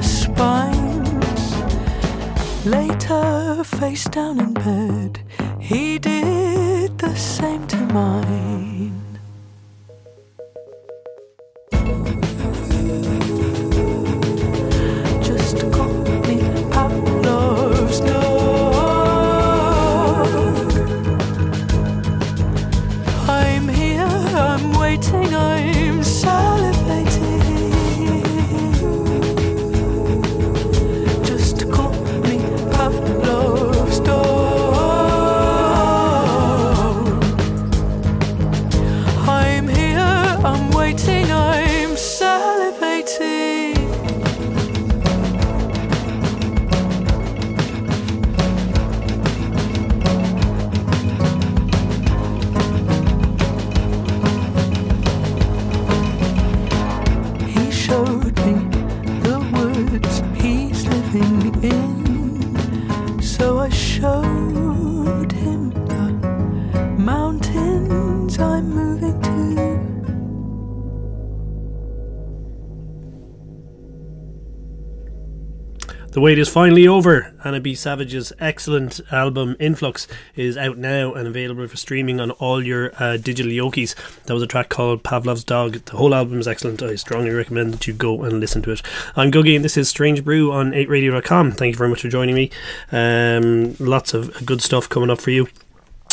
wait 76.21 76.39
is 76.39 76.49
finally 76.49 76.89
over. 76.89 77.33
Anna 77.45 77.61
B. 77.61 77.75
Savage's 77.75 78.33
excellent 78.41 79.01
album 79.11 79.57
Influx 79.61 80.09
is 80.37 80.57
out 80.57 80.79
now 80.79 81.13
and 81.13 81.29
available 81.29 81.67
for 81.69 81.77
streaming 81.77 82.21
on 82.21 82.31
all 82.33 82.65
your 82.65 82.93
uh, 82.99 83.17
digital 83.17 83.53
yokies. 83.53 83.95
That 84.25 84.35
was 84.35 84.43
a 84.43 84.47
track 84.47 84.69
called 84.69 85.03
Pavlov's 85.03 85.45
Dog. 85.45 85.85
The 85.85 85.97
whole 85.97 86.15
album 86.15 86.41
is 86.41 86.49
excellent. 86.49 86.83
I 86.83 86.97
strongly 86.97 87.31
recommend 87.31 87.75
that 87.75 87.87
you 87.87 87.95
go 87.95 88.23
and 88.25 88.41
listen 88.41 88.63
to 88.63 88.71
it. 88.71 88.83
I'm 89.17 89.31
Googie 89.31 89.57
and 89.57 89.65
this 89.65 89.77
is 89.77 89.89
Strange 89.89 90.25
Brew 90.25 90.51
on 90.51 90.73
8radio.com. 90.73 91.53
Thank 91.53 91.75
you 91.75 91.79
very 91.79 91.91
much 91.91 92.03
for 92.03 92.09
joining 92.09 92.35
me. 92.35 92.51
Um, 92.91 93.77
lots 93.79 94.15
of 94.15 94.47
good 94.47 94.63
stuff 94.63 94.89
coming 94.89 95.11
up 95.11 95.21
for 95.21 95.31
you. 95.31 95.49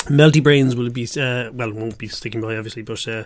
Melty 0.06 0.42
Brains 0.42 0.76
will 0.76 0.90
be 0.90 1.08
uh, 1.18 1.52
well 1.52 1.72
won't 1.72 1.98
be 1.98 2.08
sticking 2.08 2.42
by 2.42 2.56
obviously, 2.56 2.84
but 2.84 3.08
uh, 3.08 3.24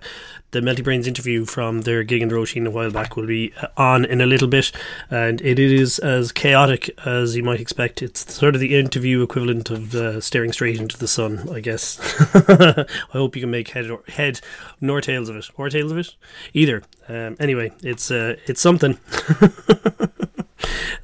the 0.51 0.61
Melty 0.61 0.83
Brains 0.83 1.07
interview 1.07 1.45
from 1.45 1.81
their 1.81 2.03
gig 2.03 2.21
in 2.21 2.29
the 2.29 2.35
Roisin 2.35 2.65
a 2.65 2.71
while 2.71 2.91
back 2.91 3.17
will 3.17 3.27
be 3.27 3.53
uh, 3.61 3.67
on 3.75 4.05
in 4.05 4.21
a 4.21 4.25
little 4.25 4.47
bit, 4.47 4.71
and 5.09 5.41
it 5.41 5.59
is 5.59 5.99
as 5.99 6.31
chaotic 6.31 6.89
as 7.05 7.35
you 7.35 7.43
might 7.43 7.59
expect. 7.59 8.01
It's 8.01 8.33
sort 8.33 8.55
of 8.55 8.61
the 8.61 8.77
interview 8.77 9.21
equivalent 9.21 9.69
of 9.69 9.93
uh, 9.93 10.21
staring 10.21 10.53
straight 10.53 10.79
into 10.79 10.97
the 10.97 11.07
sun, 11.07 11.49
I 11.53 11.59
guess. 11.59 11.99
I 12.35 12.85
hope 13.11 13.35
you 13.35 13.41
can 13.41 13.51
make 13.51 13.69
head 13.69 13.89
or 13.89 14.01
head 14.07 14.39
nor 14.79 15.01
tails 15.01 15.27
of 15.27 15.35
it, 15.35 15.49
or 15.55 15.69
tails 15.69 15.91
of 15.91 15.97
it, 15.97 16.15
either. 16.53 16.83
Um, 17.09 17.35
anyway, 17.39 17.73
it's 17.83 18.09
uh, 18.09 18.37
it's 18.47 18.61
something. 18.61 18.97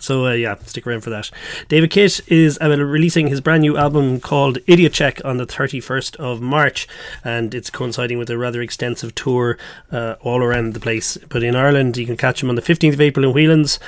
So 0.05 0.27
uh, 0.27 0.33
yeah, 0.33 0.55
stick 0.66 0.85
around 0.85 1.01
for 1.01 1.09
that. 1.09 1.31
David 1.67 1.89
Kitt 1.89 2.21
is 2.27 2.59
uh, 2.61 2.69
releasing 2.69 3.27
his 3.27 3.41
brand 3.41 3.61
new 3.61 3.75
album 3.75 4.19
called 4.19 4.59
Idiot 4.67 4.93
Check 4.93 5.19
on 5.25 5.38
the 5.38 5.47
31st 5.47 6.16
of 6.17 6.41
March, 6.41 6.88
and 7.23 7.55
it's 7.55 7.71
coinciding 7.71 8.19
with 8.19 8.29
a 8.29 8.38
rather 8.38 8.61
extensive 8.61 9.15
tour 9.15 9.57
uh, 9.91 10.15
all 10.21 10.44
around 10.44 10.75
the 10.75 10.79
place. 10.79 11.17
But 11.29 11.41
in 11.41 11.55
Ireland, 11.55 11.97
you 11.97 12.05
can 12.05 12.17
catch 12.17 12.44
him 12.44 12.49
on 12.49 12.55
the 12.55 12.61
15th 12.61 12.94
of 12.94 13.01
April 13.01 13.25
in 13.25 13.33
Whelan's, 13.33 13.79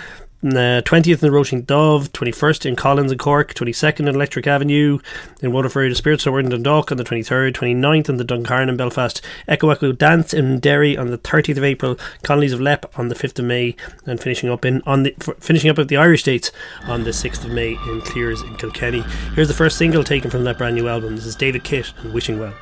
uh, 0.43 0.81
20th 0.83 1.07
in 1.07 1.19
the 1.19 1.29
Roisin 1.29 1.65
Dubh, 1.65 2.09
21st 2.09 2.65
in 2.65 2.75
Collins 2.75 3.11
and 3.11 3.19
Cork, 3.19 3.53
22nd 3.53 4.01
in 4.01 4.07
Electric 4.09 4.45
Avenue, 4.45 4.99
in 5.41 5.51
Waterford, 5.51 5.95
Spirit 5.97 6.21
Store 6.21 6.39
in 6.39 6.49
Dundalk 6.49 6.91
on 6.91 6.97
the 6.97 7.03
23rd, 7.03 7.53
29th 7.53 8.09
in 8.09 8.17
the 8.17 8.23
Duncairn 8.23 8.69
in 8.69 8.77
Belfast, 8.77 9.21
Echo 9.47 9.69
Echo 9.69 9.91
Dance 9.91 10.33
in 10.33 10.59
Derry 10.59 10.95
on 10.95 11.09
the 11.09 11.17
30th 11.17 11.57
of 11.57 11.63
April, 11.63 11.97
Connolly's 12.23 12.53
of 12.53 12.61
Leap 12.61 12.85
on 12.97 13.09
the 13.09 13.15
5th 13.15 13.39
of 13.39 13.45
May, 13.45 13.75
and 14.05 14.19
finishing 14.19 14.49
up 14.49 14.63
in 14.63 14.81
on 14.85 15.03
the 15.03 15.11
finishing 15.39 15.69
up 15.69 15.79
at 15.79 15.87
the 15.87 15.97
Irish 15.97 16.23
Dates 16.23 16.51
on 16.83 17.03
the 17.03 17.11
6th 17.11 17.45
of 17.45 17.51
May 17.51 17.71
in 17.71 18.01
Cleere's 18.01 18.41
in 18.41 18.55
Kilkenny. 18.57 19.01
Here's 19.33 19.47
the 19.47 19.53
first 19.53 19.77
single 19.77 20.03
taken 20.03 20.29
from 20.29 20.43
that 20.43 20.57
brand 20.57 20.75
new 20.75 20.87
album. 20.87 21.15
This 21.15 21.25
is 21.25 21.35
David 21.35 21.63
Kitt 21.63 21.93
and 22.03 22.13
Wishing 22.13 22.39
Well. 22.39 22.53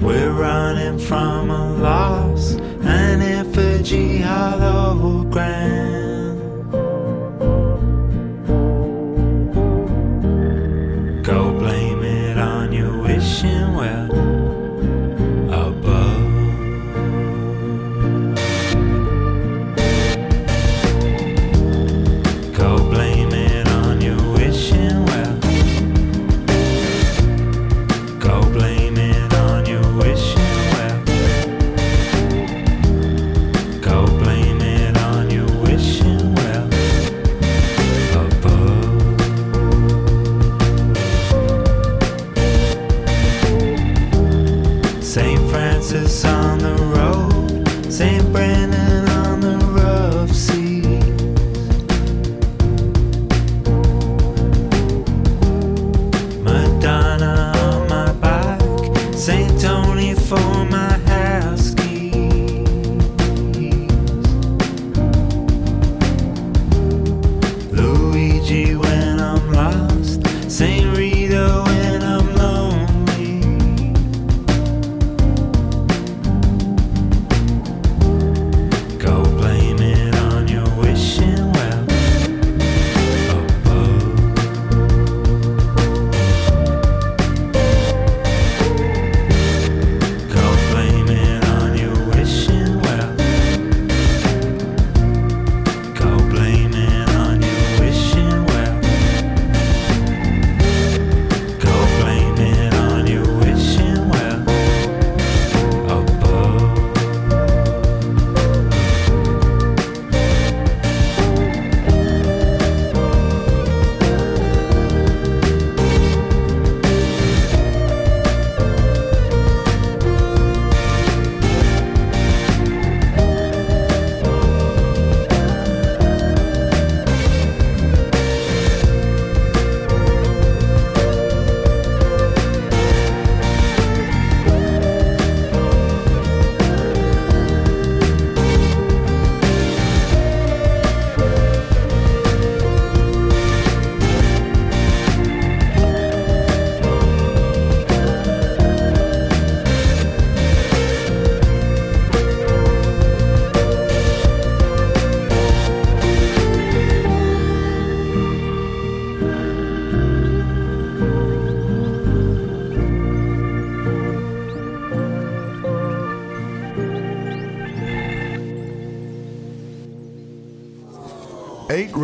We're 0.00 0.30
running 0.30 0.98
from 0.98 1.50
a 1.50 1.72
loss, 1.78 2.54
an 2.82 3.20
effigy 3.20 4.20
hologram. 4.20 6.07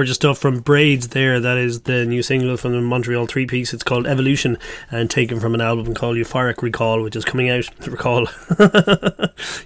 Gorgeous 0.00 0.16
stuff 0.16 0.38
from 0.38 0.60
Braids 0.60 1.08
there. 1.08 1.40
That 1.40 1.58
is 1.58 1.82
the 1.82 2.06
new 2.06 2.22
single 2.22 2.56
from 2.56 2.72
the 2.72 2.80
Montreal 2.80 3.26
three 3.26 3.44
piece. 3.44 3.74
It's 3.74 3.82
called 3.82 4.06
Evolution 4.06 4.56
and 4.90 5.10
taken 5.10 5.38
from 5.40 5.52
an 5.52 5.60
album 5.60 5.92
called 5.92 6.16
Euphoric 6.16 6.62
Recall, 6.62 7.02
which 7.02 7.16
is 7.16 7.24
coming 7.26 7.50
out. 7.50 7.68
Recall. 7.86 8.24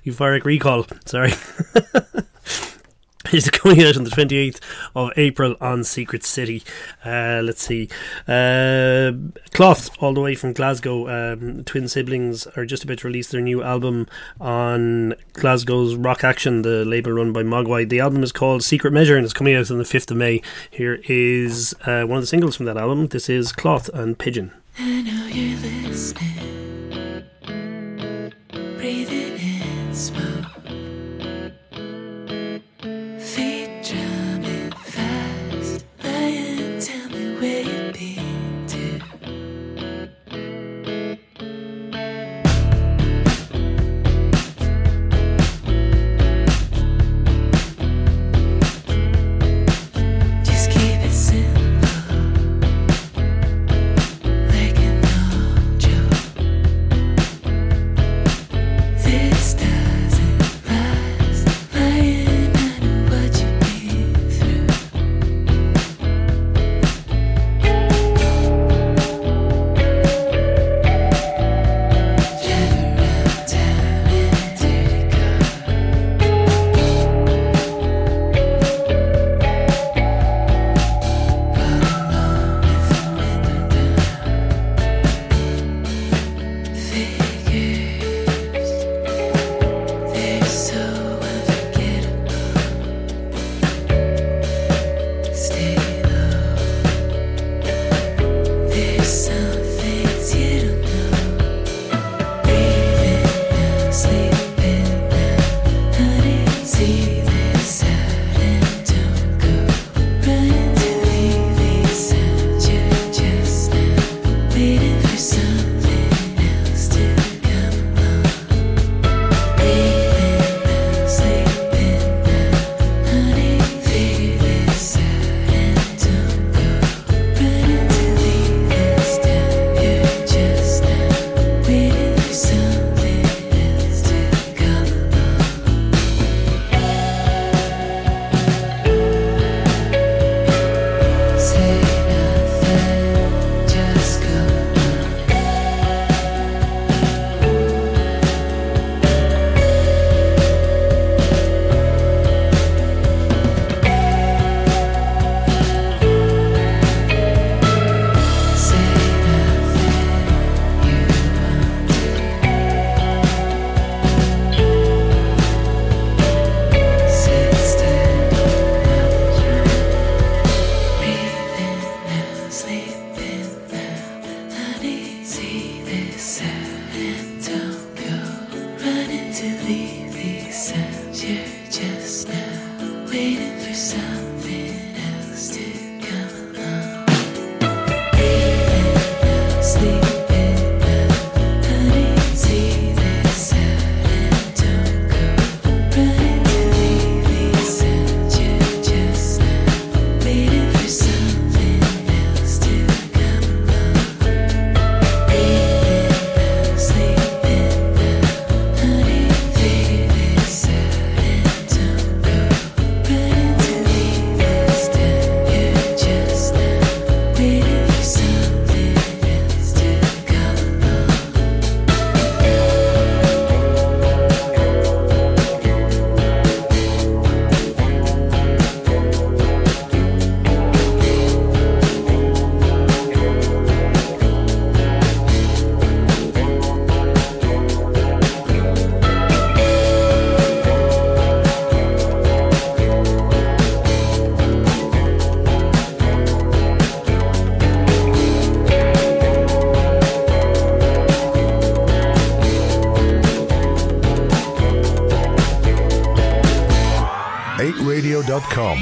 Euphoric 0.03 0.45
Recall. 0.45 0.89
Sorry. 1.07 1.35
is 3.39 3.51
coming 3.51 3.83
out 3.83 3.97
on 3.97 4.05
the 4.05 4.11
28th 4.11 4.61
of 4.95 5.11
April 5.17 5.57
on 5.61 5.83
Secret 5.83 6.25
City. 6.25 6.63
Uh, 7.05 7.41
let's 7.43 7.63
see. 7.63 7.89
Uh, 8.29 9.13
Cloth, 9.53 9.91
all 10.01 10.15
the 10.15 10.21
way 10.21 10.37
from 10.37 10.53
Glasgow. 10.53 11.09
Um, 11.09 11.65
twin 11.65 11.89
siblings 11.89 12.47
are 12.57 12.65
just 12.65 12.85
about 12.85 12.99
to 12.99 13.09
release 13.09 13.31
their 13.31 13.41
new 13.41 13.63
album 13.63 14.07
on 14.41 15.15
Glasgow's 15.33 15.97
Rock 15.97 16.23
Action, 16.23 16.63
the 16.63 16.85
label 16.85 17.11
run 17.11 17.33
by 17.33 17.43
Mogwai. 17.43 17.89
The 17.89 18.01
album 18.01 18.23
is 18.23 18.31
called 18.31 18.63
Secret 18.63 18.93
Measure 18.93 19.17
and 19.17 19.25
it's 19.25 19.35
coming 19.35 19.57
out 19.57 19.71
on 19.71 19.79
the 19.79 19.85
5th 19.85 20.13
of 20.13 20.17
May. 20.17 20.41
Here 20.71 21.01
is 21.09 21.75
uh, 21.87 22.05
one 22.05 22.19
of 22.19 22.23
the 22.23 22.29
singles 22.29 22.55
from 22.55 22.67
that 22.67 22.77
album. 22.77 23.09
This 23.09 23.29
is 23.29 23.51
Cloth 23.51 23.89
and 23.93 24.17
Pigeon. 24.17 24.53
I 24.79 25.03
know 25.03 25.27
you're 25.27 25.89
listening. 25.89 27.25
Breathing 28.77 29.19
in 29.19 29.24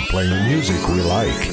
playing 0.08 0.46
music 0.48 0.88
we 0.88 1.02
like. 1.02 1.51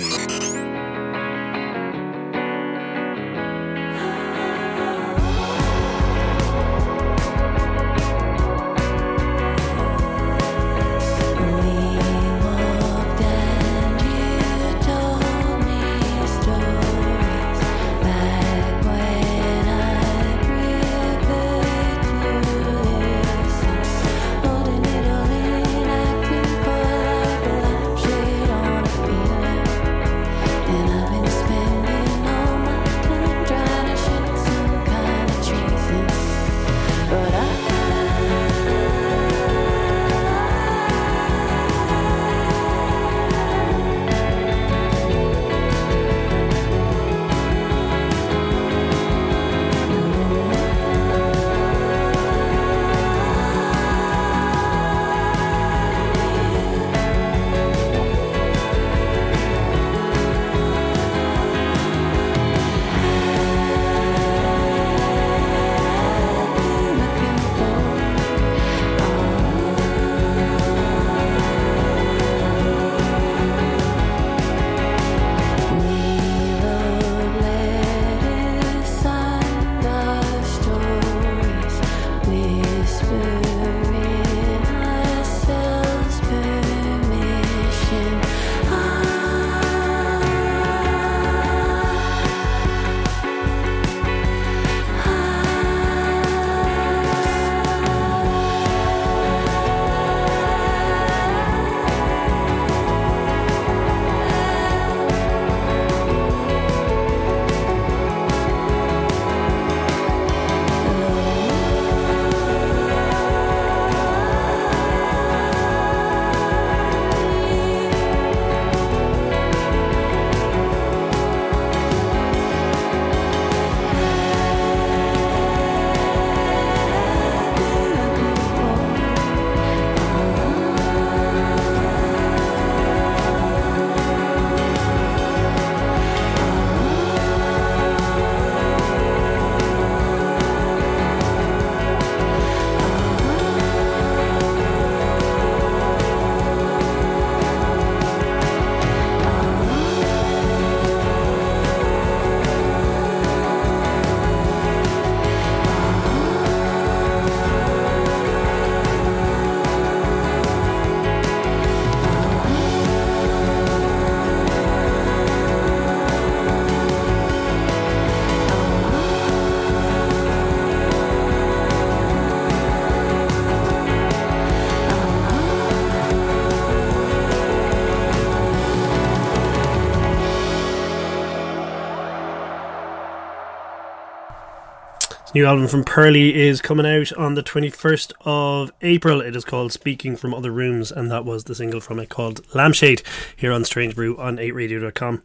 New 185.36 185.46
album 185.46 185.68
from 185.68 185.84
Pearly 185.84 186.34
is 186.34 186.60
coming 186.60 186.88
out 186.88 187.14
on 187.14 187.36
the 187.36 187.44
21st 187.44 188.14
of 188.22 188.72
April. 188.82 189.22
It 189.22 189.36
is 189.36 189.46
called 189.46 189.72
Speaking 189.72 190.16
from 190.16 190.34
Other 190.34 190.52
Rooms, 190.52 190.92
and 190.92 191.12
that 191.12 191.24
was 191.24 191.44
the 191.44 191.54
single 191.54 191.80
from 191.80 192.00
it 192.00 192.10
called 192.10 192.42
Lampshade 192.56 193.04
here 193.36 193.52
on 193.52 193.64
Strange 193.64 193.94
Brew 193.94 194.18
on 194.18 194.38
8radio.com. 194.38 195.22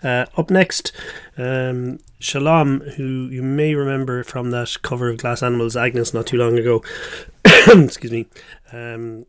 Uh, 0.00 0.26
up 0.36 0.50
next, 0.50 0.92
um, 1.36 1.98
Shalom, 2.20 2.82
who 2.96 3.28
you 3.32 3.42
may 3.42 3.74
remember 3.74 4.22
from 4.22 4.52
that 4.52 4.76
cover 4.82 5.08
of 5.08 5.16
Glass 5.16 5.42
Animals 5.42 5.76
Agnes 5.76 6.14
not 6.14 6.28
too 6.28 6.36
long 6.36 6.56
ago. 6.56 6.84
Excuse 7.66 8.12
me. 8.12 8.26
Um, 8.72 9.26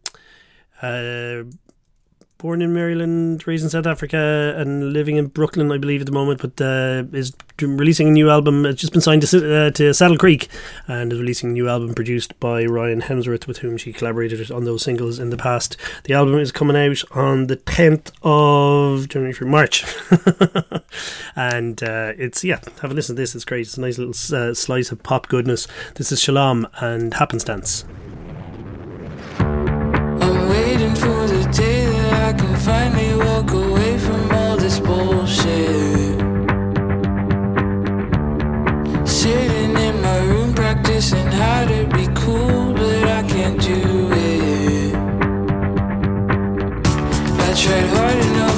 uh, 0.83 1.43
born 2.39 2.61
in 2.61 2.73
Maryland, 2.73 3.45
raised 3.45 3.65
in 3.65 3.69
South 3.69 3.85
Africa, 3.85 4.55
and 4.57 4.93
living 4.93 5.17
in 5.17 5.27
Brooklyn, 5.27 5.71
I 5.71 5.77
believe, 5.77 6.01
at 6.01 6.07
the 6.07 6.13
moment. 6.13 6.41
But 6.41 6.59
uh, 6.59 7.03
is 7.15 7.33
releasing 7.61 8.07
a 8.07 8.11
new 8.11 8.29
album. 8.29 8.65
It's 8.65 8.81
just 8.81 8.93
been 8.93 9.01
signed 9.01 9.21
to, 9.21 9.67
uh, 9.67 9.71
to 9.71 9.93
Saddle 9.93 10.17
Creek, 10.17 10.47
and 10.87 11.13
is 11.13 11.19
releasing 11.19 11.49
a 11.49 11.53
new 11.53 11.69
album 11.69 11.93
produced 11.93 12.39
by 12.39 12.65
Ryan 12.65 13.01
Hemsworth, 13.01 13.45
with 13.45 13.59
whom 13.59 13.77
she 13.77 13.93
collaborated 13.93 14.49
on 14.49 14.63
those 14.63 14.83
singles 14.83 15.19
in 15.19 15.29
the 15.29 15.37
past. 15.37 15.77
The 16.05 16.13
album 16.13 16.39
is 16.39 16.51
coming 16.51 16.77
out 16.77 17.03
on 17.11 17.47
the 17.47 17.57
tenth 17.57 18.11
of 18.23 19.09
January 19.09 19.33
for 19.33 19.45
March, 19.45 19.85
and 21.35 21.83
uh, 21.83 22.13
it's 22.17 22.43
yeah. 22.43 22.59
Have 22.81 22.91
a 22.91 22.93
listen 22.93 23.15
to 23.15 23.21
this. 23.21 23.35
It's 23.35 23.45
great. 23.45 23.67
It's 23.67 23.77
a 23.77 23.81
nice 23.81 23.97
little 23.97 24.15
uh, 24.35 24.53
slice 24.53 24.91
of 24.91 25.03
pop 25.03 25.27
goodness. 25.27 25.67
This 25.95 26.11
is 26.11 26.21
Shalom 26.21 26.67
and 26.79 27.13
Happenstance. 27.13 27.83
I 32.29 32.33
can 32.33 32.55
finally 32.57 33.15
walk 33.15 33.51
away 33.53 33.97
from 33.97 34.31
all 34.31 34.55
this 34.55 34.79
bullshit. 34.79 36.19
Sitting 39.03 39.75
in 39.87 39.99
my 39.99 40.19
room 40.29 40.53
practicing 40.53 41.25
how 41.25 41.65
to 41.65 41.87
be 41.87 42.05
cool, 42.13 42.73
but 42.73 43.03
I 43.19 43.23
can't 43.23 43.59
do 43.59 44.11
it. 44.13 44.93
I 47.47 47.53
tried 47.63 47.87
hard 47.97 48.17
enough 48.27 48.48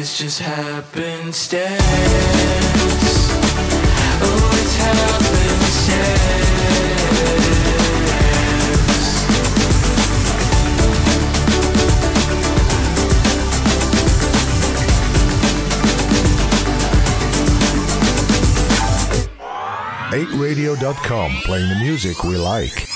It's 0.00 0.16
just 0.16 0.40
happenstance. 0.40 1.82
Oh, 4.22 4.50
it's 4.62 4.76
playing 21.44 21.68
the 21.68 21.78
music 21.78 22.24
we 22.24 22.38
like. 22.38 22.89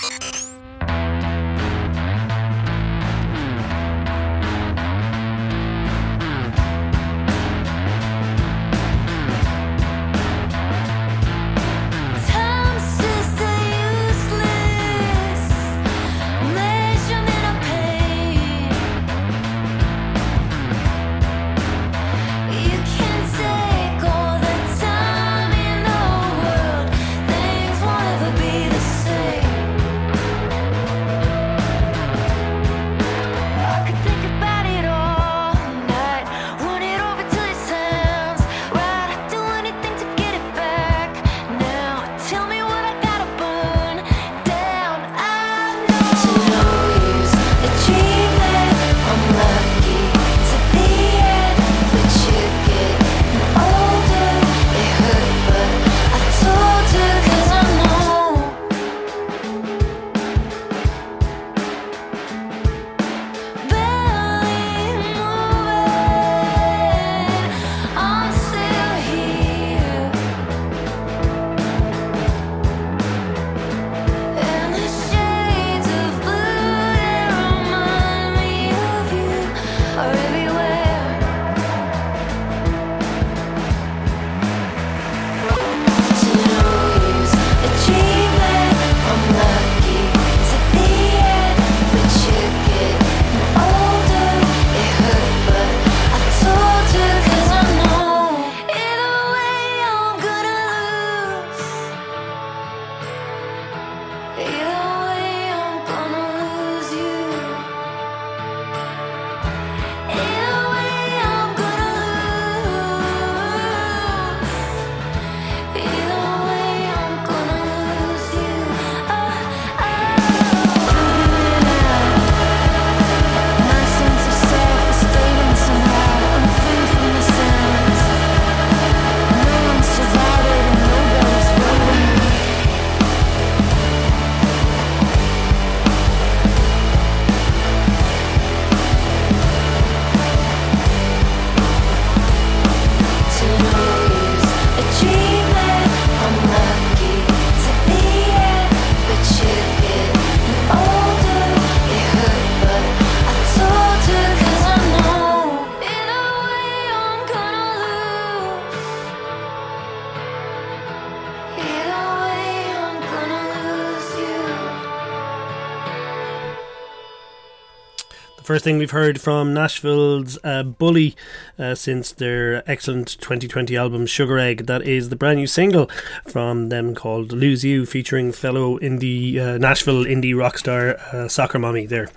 First 168.55 168.63
thing 168.63 168.79
we've 168.79 168.93
heard 168.93 169.21
from 169.21 169.53
Nashville's 169.53 170.39
uh, 170.45 170.63
Bully 170.63 171.17
uh, 171.59 171.75
since 171.75 172.13
their 172.13 172.69
excellent 172.71 173.19
2020 173.21 173.77
album 173.77 174.07
Sugar 174.07 174.39
Egg. 174.39 174.67
That 174.67 174.83
is 174.83 175.09
the 175.09 175.17
brand 175.17 175.39
new 175.39 175.47
single 175.47 175.91
from 176.27 176.69
them 176.69 176.95
called 176.95 177.33
Lose 177.33 177.65
You, 177.65 177.87
featuring 177.87 178.33
fellow 178.33 178.79
indie 178.79 179.39
uh, 179.39 179.59
Nashville 179.59 180.05
indie 180.05 180.37
rock 180.37 180.59
star 180.59 180.97
uh, 181.13 181.29
Soccer 181.29 181.59
Mommy. 181.59 181.87
There, 181.87 182.11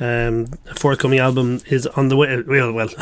um, 0.00 0.46
forthcoming 0.76 1.18
album 1.18 1.60
is 1.66 1.86
on 1.86 2.08
the 2.08 2.16
way. 2.16 2.42
Well, 2.42 2.72
well, 2.72 2.88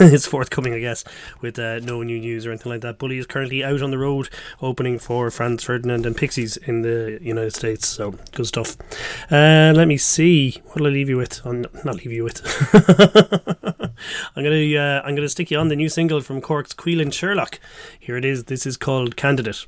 it's 0.00 0.26
forthcoming, 0.26 0.74
I 0.74 0.80
guess, 0.80 1.04
with 1.40 1.58
uh, 1.58 1.80
no 1.80 2.02
new 2.02 2.18
news 2.18 2.46
or 2.46 2.50
anything 2.50 2.72
like 2.72 2.80
that. 2.82 2.98
Bully 2.98 3.18
is 3.18 3.26
currently 3.26 3.64
out 3.64 3.82
on 3.82 3.90
the 3.90 3.98
road, 3.98 4.28
opening 4.60 4.98
for 4.98 5.30
Franz 5.30 5.64
Ferdinand 5.64 6.06
and 6.06 6.16
Pixies 6.16 6.56
in 6.56 6.82
the 6.82 7.18
United 7.20 7.54
States. 7.54 7.86
So 7.86 8.12
good 8.32 8.46
stuff. 8.46 8.76
Uh, 9.30 9.72
let 9.74 9.88
me 9.88 9.96
see. 9.96 10.60
What'll 10.66 10.86
I 10.86 10.90
leave 10.90 11.08
you 11.08 11.16
with? 11.16 11.44
On 11.46 11.66
not 11.84 11.96
leave 11.96 12.12
you 12.12 12.24
with. 12.24 13.76
I'm 14.36 14.44
gonna 14.44 14.74
uh, 14.76 15.02
I'm 15.04 15.14
gonna 15.14 15.28
stick 15.28 15.50
you 15.50 15.58
on 15.58 15.68
the 15.68 15.76
new 15.76 15.88
single 15.88 16.20
from 16.20 16.40
Cork's 16.40 16.72
Queelan 16.72 17.12
Sherlock. 17.12 17.58
Here 17.98 18.16
it 18.16 18.24
is. 18.24 18.44
This 18.44 18.66
is 18.66 18.76
called 18.76 19.16
Candidate. 19.16 19.66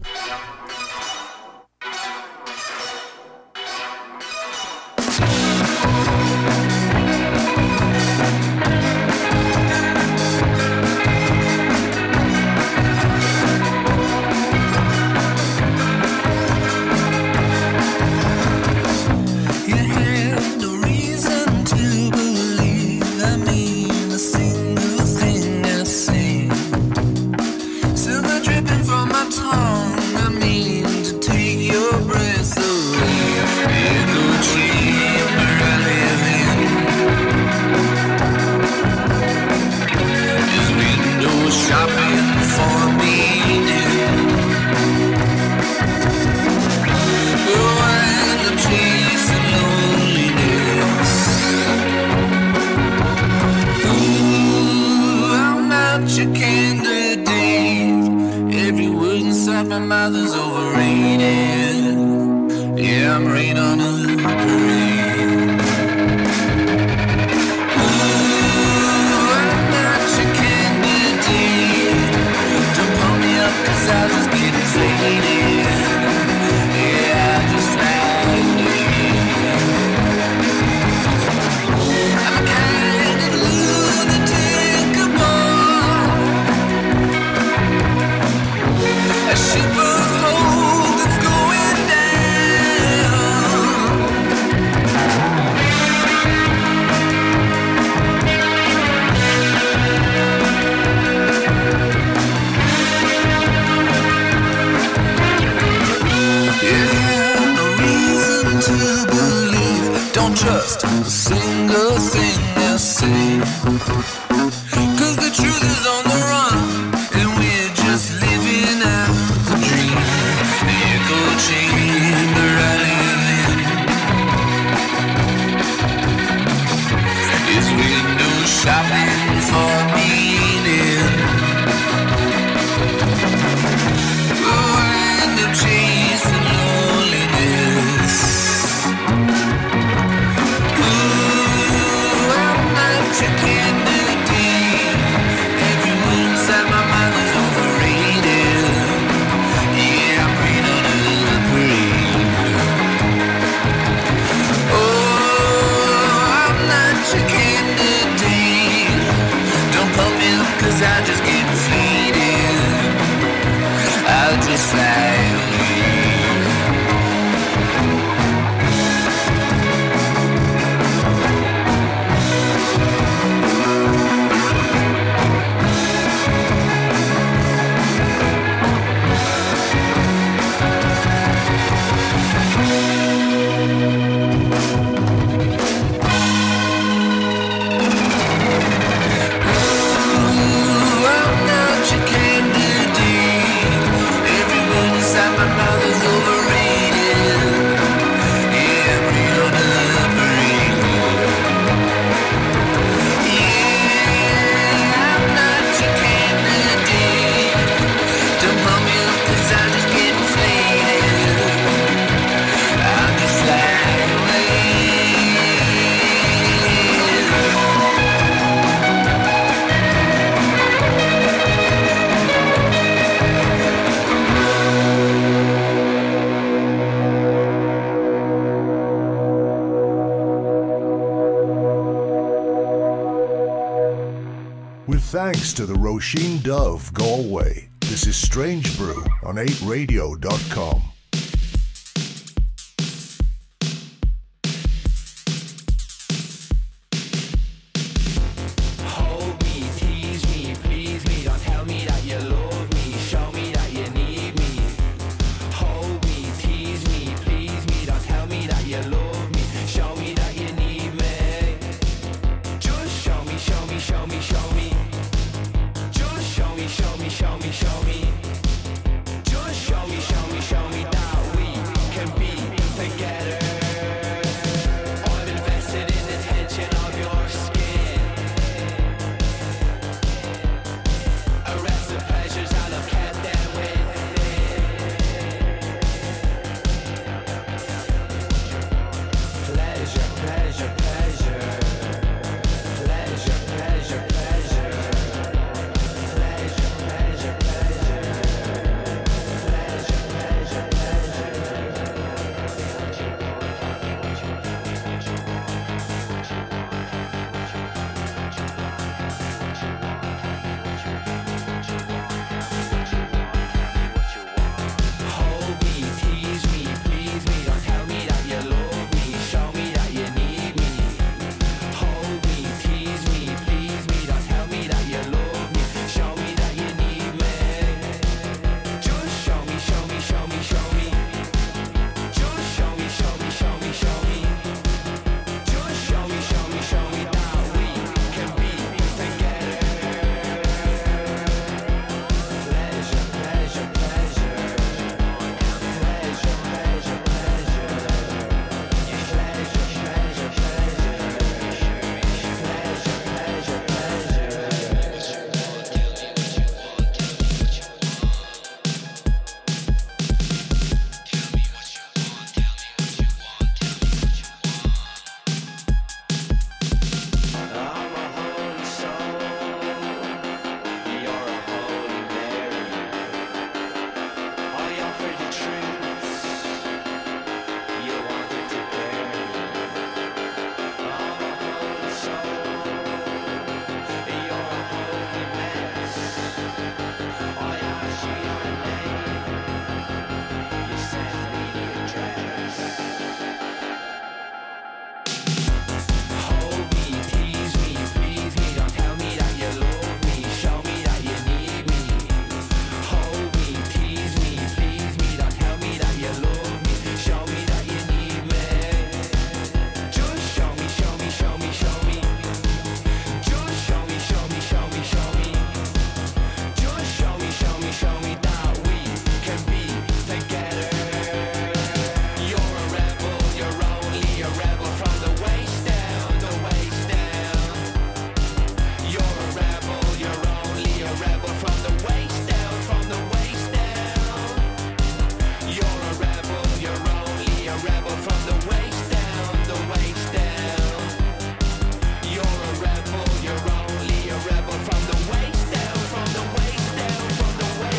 The 235.72 235.78
Roisin 235.78 236.36
Dubh 236.40 236.92
Galway, 236.92 237.70
this 237.80 238.06
is 238.06 238.14
Strange 238.14 238.76
Brew 238.76 239.02
on 239.24 239.36
8radio.com. 239.36 240.82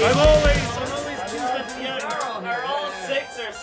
I'm 0.06 0.18
always, 0.18 0.53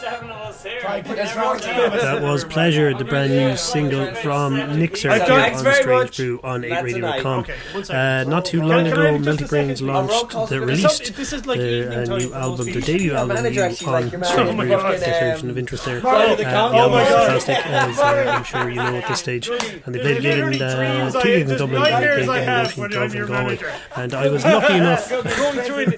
seven 0.00 0.30
of 0.30 0.36
us 0.36 0.62
here? 0.62 0.80
There's 1.04 1.30
14 1.32 1.70
of 1.80 1.92
us. 1.92 2.02
That 2.02 2.22
was 2.22 2.44
Pleasure, 2.44 2.94
the 2.94 3.04
brand 3.04 3.30
new 3.32 3.56
single 3.56 4.14
from 4.16 4.54
Nixer 4.78 5.10
I've 5.10 5.22
here 5.22 5.32
on 5.32 5.40
Thanks 5.40 5.60
Strange 5.60 5.86
much. 5.86 6.16
Brew 6.16 6.40
on 6.42 6.62
8radio.com. 6.62 7.40
Okay, 7.40 7.54
Uh, 7.90 8.24
not 8.24 8.44
too 8.44 8.62
long 8.62 8.84
can 8.84 8.92
ago, 8.92 9.02
have 9.12 9.22
just 9.22 9.38
Melty 9.40 9.44
a 9.44 9.48
Brains 9.48 9.82
launched 9.82 10.30
the 10.30 10.46
for 10.60 10.66
This 10.66 10.68
released 10.84 11.02
is- 11.02 11.10
this 11.12 11.32
is 11.32 11.46
like 11.46 11.58
the 11.58 11.66
evening 11.84 11.98
uh, 11.98 12.04
time 12.06 12.18
new 12.18 12.34
album, 12.34 12.66
most 12.66 12.72
their 12.72 12.82
debut 12.82 13.14
album, 13.14 13.34
manager 13.36 13.60
new 13.60 13.66
actually 13.66 13.86
on 13.86 13.92
like 13.92 14.12
your 14.12 14.20
Strange 14.24 14.56
manager. 14.56 14.56
Brew. 14.56 14.70
Fucking, 14.80 14.94
If 14.94 15.00
there's 15.04 15.42
um, 15.42 15.50
of 15.50 15.58
interest 15.58 15.84
there. 15.84 16.00
The 16.00 16.08
Uh, 16.08 16.10
Combo. 16.10 16.36
the 16.36 16.44
Oh 16.84 16.88
my 16.90 17.02
album 17.02 17.02
is 17.02 17.08
God. 17.10 17.42
fantastic, 17.42 17.66
as 17.66 17.98
uh, 17.98 18.30
I'm 18.30 18.44
sure 18.44 18.68
you 18.70 18.76
know 18.76 18.96
at 18.96 19.08
this 19.08 19.18
stage. 19.20 19.48
And 19.48 19.94
they 19.94 19.98
played 20.00 20.16
a 20.16 20.20
gig 20.20 20.38
in 20.38 20.62
uh, 20.62 21.10
two 21.10 21.22
gigs 21.28 21.50
in 21.50 21.58
Dublin, 21.58 21.76
and 21.82 21.86
a 21.86 21.90
nightmares 21.90 22.20
gig 22.20 22.28
I 22.30 22.38
in 22.40 22.44
have 22.48 22.66
Roisin 22.68 22.78
when 22.78 22.90
Golf 22.90 23.02
I'm 23.04 23.10
in 23.10 23.16
your 23.16 23.26
Galway. 23.26 23.58
And 23.96 24.14
I 24.14 24.28
was 24.28 24.44
lucky 24.44 24.74
enough 24.82 25.08
going 25.10 25.58
through 25.60 25.78
an, 25.78 25.90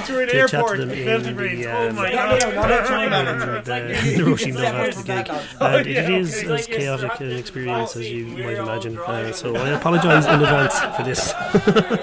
through 0.00 0.20
an 0.20 0.28
to 0.28 0.32
chat 0.32 0.50
to 0.50 0.56
airport 0.56 0.78
them 0.78 0.90
in 0.90 0.98
in 0.98 1.06
Melty 1.22 1.36
Brains. 1.36 1.64
the, 1.64 1.72
Oh 1.72 1.92
my 1.92 2.10
god. 2.12 3.43
No, 3.46 3.52
not 3.52 3.60
a 3.60 3.64
toy 3.64 3.82
manager. 3.82 3.84
the, 3.84 3.94
It's 3.94 4.02
like 4.02 4.02
the 4.02 4.10
you- 4.10 4.26
Roisin 4.26 4.48
it's 4.48 4.56
Dove 4.56 4.64
separate 4.64 4.88
after 4.88 5.00
the 5.00 5.04
gig. 5.04 5.26
that. 5.26 5.74
And 5.74 5.86
yeah, 5.86 6.00
it 6.02 6.10
is 6.20 6.44
okay. 6.44 6.54
as 6.54 6.66
chaotic 6.66 7.20
an 7.20 7.30
experience 7.32 7.96
as 7.96 8.10
you 8.10 8.26
might 8.26 8.56
imagine. 8.56 8.98
Uh, 8.98 9.32
so 9.32 9.56
I 9.56 9.68
apologise 9.70 10.26
in 10.26 10.42
advance 10.42 10.78
for 10.96 11.02
this. 11.02 11.32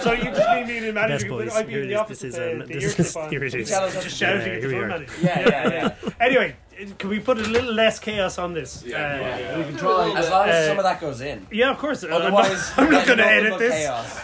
So 0.03 0.11
you 0.13 0.23
just 0.25 0.49
need 0.55 0.67
me 0.67 0.79
to 0.81 0.91
manage 0.93 1.09
Best 1.11 1.25
it, 1.25 1.29
boys. 1.29 1.49
but 1.49 1.57
I'd 1.57 1.67
be 1.67 1.73
Here 1.73 1.81
in 1.83 1.87
the 1.89 1.93
is. 1.95 1.99
office 1.99 2.19
This 2.19 2.33
is, 2.35 2.61
um, 2.61 2.67
this 2.67 2.99
is- 2.99 3.17
here 3.29 3.43
it 3.43 3.53
is. 3.55 3.69
Just 3.69 4.17
shouting 4.17 4.41
Uh, 4.41 4.43
at 4.43 4.47
here 4.47 4.61
the 4.61 4.67
we 4.67 4.73
phone 4.73 4.83
are. 4.83 4.87
manager. 4.87 5.13
Yeah, 5.21 5.49
yeah, 5.49 5.69
yeah. 6.01 6.09
Anyway, 6.19 6.55
can 6.97 7.09
we 7.09 7.19
put 7.19 7.37
a 7.37 7.41
little 7.41 7.73
less 7.73 7.99
chaos 7.99 8.37
on 8.39 8.53
this? 8.53 8.83
Yeah, 8.85 8.97
Uh, 8.97 8.99
yeah, 9.19 9.39
yeah. 9.39 9.57
We 9.57 9.63
can 9.65 9.77
try. 9.77 10.13
As 10.17 10.29
long 10.29 10.47
as 10.49 10.55
Uh, 10.55 10.67
some 10.67 10.77
of 10.79 10.83
that 10.83 10.99
goes 11.01 11.21
in. 11.21 11.45
Yeah, 11.51 11.69
of 11.71 11.77
course. 11.77 12.03
I'm 12.03 12.09
not, 12.09 12.21
Otherwise, 12.21 12.71
I'm 12.77 12.89
not 12.91 13.05
then 13.05 13.17
going 13.17 13.19
to 13.19 13.27
edit 13.27 13.59
this. 13.59 13.75
chaos. 13.85 14.19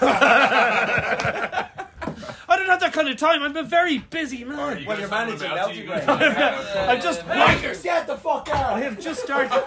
I 2.49 2.55
don't 2.55 2.67
have 2.67 2.79
that 2.79 2.93
kind 2.93 3.09
of 3.09 3.17
time. 3.17 3.43
I'm 3.43 3.55
a 3.57 3.63
very 3.63 3.97
busy 3.97 4.43
man. 4.45 4.85
Well, 4.85 4.99
you're 4.99 5.09
managing 5.09 5.49
Melty 5.49 5.85
Brains. 5.85 6.07
I've 6.07 7.03
just, 7.03 7.21
Wankers, 7.27 7.83
get 7.83 8.07
the 8.07 8.15
fuck 8.17 8.49
out! 8.49 8.73
I 8.73 8.79
have 8.81 8.99
just 8.99 9.21
started. 9.21 9.51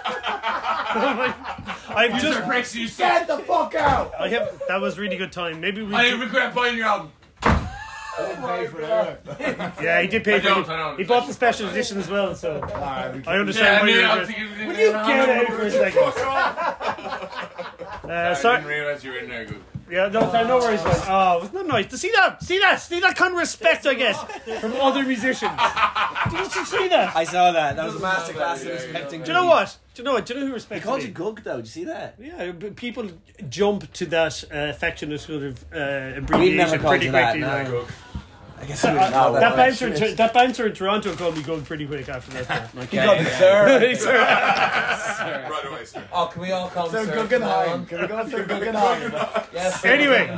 I've 1.95 2.21
just, 2.23 2.47
breaks 2.47 2.75
you 2.75 2.89
Get 2.89 3.27
the 3.27 3.39
fuck 3.41 3.75
out! 3.75 4.13
I 4.19 4.29
have. 4.29 4.61
That 4.69 4.81
was 4.81 4.99
really 4.99 5.17
good 5.19 5.33
time. 5.33 5.61
Maybe 5.61 5.83
we. 5.83 5.95
I 5.95 6.11
regret 6.13 6.55
buying 6.55 6.77
your 6.77 6.87
album. 6.87 7.13
Yeah, 9.81 10.03
he 10.03 10.09
did 10.09 10.25
pay 10.25 10.35
I 10.37 10.41
for 10.41 10.49
don't, 10.49 10.63
it. 10.65 10.69
I 10.69 10.77
don't. 10.77 10.99
He 10.99 11.05
bought 11.05 11.27
the 11.27 11.33
special 11.33 11.69
edition 11.71 11.97
as 11.99 12.11
well, 12.11 12.35
so 12.35 12.61
I 12.61 13.39
understand 13.39 13.67
Yeah, 13.67 13.77
I 13.77 13.81
why 13.81 13.87
mean, 13.87 13.95
you're. 13.97 14.05
I'm 14.05 14.19
good. 14.19 14.27
thinking. 14.27 14.67
Will 14.69 14.77
you 14.77 14.93
get 14.93 15.29
out 15.31 15.47
for 15.47 15.63
a 15.63 15.71
second? 15.71 16.13
Uh, 18.03 18.31
I 18.31 18.35
sorry. 18.35 18.57
didn't 18.57 18.71
realize 18.71 19.05
you 19.05 19.11
were 19.13 19.19
in 19.19 19.29
there, 19.29 19.45
good. 19.45 19.63
Yeah, 19.91 20.09
no, 20.09 20.31
no, 20.33 20.47
no 20.47 20.59
worries, 20.59 20.85
man. 20.85 20.97
Oh, 21.09 21.39
it 21.39 21.43
was 21.43 21.53
not 21.53 21.67
nice. 21.67 21.87
To 21.89 21.99
see 21.99 22.13
that, 22.15 22.43
see 22.43 22.59
that, 22.61 22.77
see 22.81 23.01
that 23.01 23.17
kind 23.17 23.33
of 23.33 23.39
respect 23.39 23.87
I 23.87 23.95
guess, 23.95 24.23
from 24.61 24.73
other 24.75 25.03
musicians. 25.03 25.53
Did 26.31 26.55
you 26.55 26.65
see 26.65 26.89
that? 26.89 27.17
I 27.17 27.25
saw 27.25 27.51
that. 27.53 27.77
That 27.77 27.87
was 27.87 27.97
a 27.97 27.99
masterclass 27.99 28.63
in 28.63 28.69
respecting. 28.69 29.23
Do 29.23 29.29
you 29.29 29.33
know 29.35 29.47
what? 29.47 29.77
Do 29.95 30.03
you 30.03 30.05
know 30.05 30.13
what? 30.15 30.27
Do 30.27 30.35
you 30.35 30.41
know 30.41 30.47
who 30.47 30.53
respects 30.53 30.83
They 30.83 30.87
called 30.89 31.01
me? 31.01 31.07
you 31.07 31.13
Gug 31.13 31.43
though. 31.43 31.57
Did 31.57 31.65
you 31.67 31.71
see 31.71 31.85
that? 31.85 32.15
Yeah, 32.21 32.53
but 32.53 32.77
people 32.77 33.11
jump 33.49 33.93
to 33.95 34.07
that 34.07 34.45
uh, 34.45 34.57
affectionate 34.71 35.21
sort 35.21 35.43
of 35.43 35.63
uh, 35.73 36.13
We've 36.15 36.17
abbreviation 36.19 36.57
never 36.57 36.79
called 36.79 36.91
pretty 36.93 37.07
you 37.07 37.13
that. 37.13 37.33
quickly. 37.37 37.73
No. 37.73 37.87
I 38.61 38.67
guess 38.67 38.85
Uh, 38.85 38.89
we 38.93 38.99
would 38.99 39.11
know 39.11 39.33
that 39.41 39.57
bouncer, 39.57 39.87
in, 39.89 39.95
Tor- 39.99 40.11
that 40.13 40.35
bouncer 40.35 40.67
in 40.67 40.75
Toronto 40.75 41.15
called 41.17 41.35
me 41.37 41.43
going 41.43 41.63
pretty 41.63 41.87
quick 41.87 42.09
after 42.11 42.31
that. 42.43 42.71
He 42.91 42.99
called 42.99 43.19
me 43.19 43.25
sir. 43.25 43.95
Sorry. 43.97 44.17
Right 45.51 45.65
away, 45.67 45.85
sir. 45.85 46.03
Oh, 46.13 46.27
can 46.27 46.41
we 46.43 46.51
all 46.53 46.69
call 46.71 46.89
Sir 46.89 47.05
him 47.05 47.11
Guggenheim. 47.15 47.85
Can 47.87 48.01
we 48.03 48.07
go 48.07 48.27
Sir 48.29 48.45
Guggenheim? 48.49 49.13
Yes. 49.53 49.85
Anyway, 49.85 50.31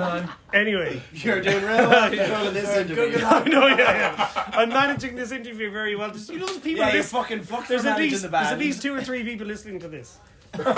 anyway, 0.53 1.01
You're 1.13 1.41
doing 1.41 1.65
real 1.65 1.89
well 1.89 2.11
controlling 2.11 2.55
this 2.55 2.69
interview. 2.77 3.25
I 3.25 3.45
know, 3.45 3.67
yeah, 3.69 3.77
yeah. 3.77 4.51
I'm 4.53 4.69
managing 4.71 5.15
this 5.17 5.31
interview 5.31 5.71
very 5.71 5.95
well. 5.95 6.11
Just, 6.11 6.31
you 6.31 6.39
know, 6.39 6.47
those 6.47 6.59
people. 6.59 6.81
Yeah, 6.81 6.89
you're 6.89 6.97
listen- 7.03 7.19
fucking 7.19 7.43
fucked 7.43 7.69
there's 7.69 7.85
at 7.85 7.99
least 7.99 8.23
the 8.23 8.29
there's 8.29 8.47
at 8.49 8.59
least 8.59 8.83
two 8.83 8.95
or 8.95 9.03
three 9.03 9.23
people 9.25 9.47
listening 9.47 9.79
to 9.81 9.89
this. 9.89 10.19
and 10.55 10.69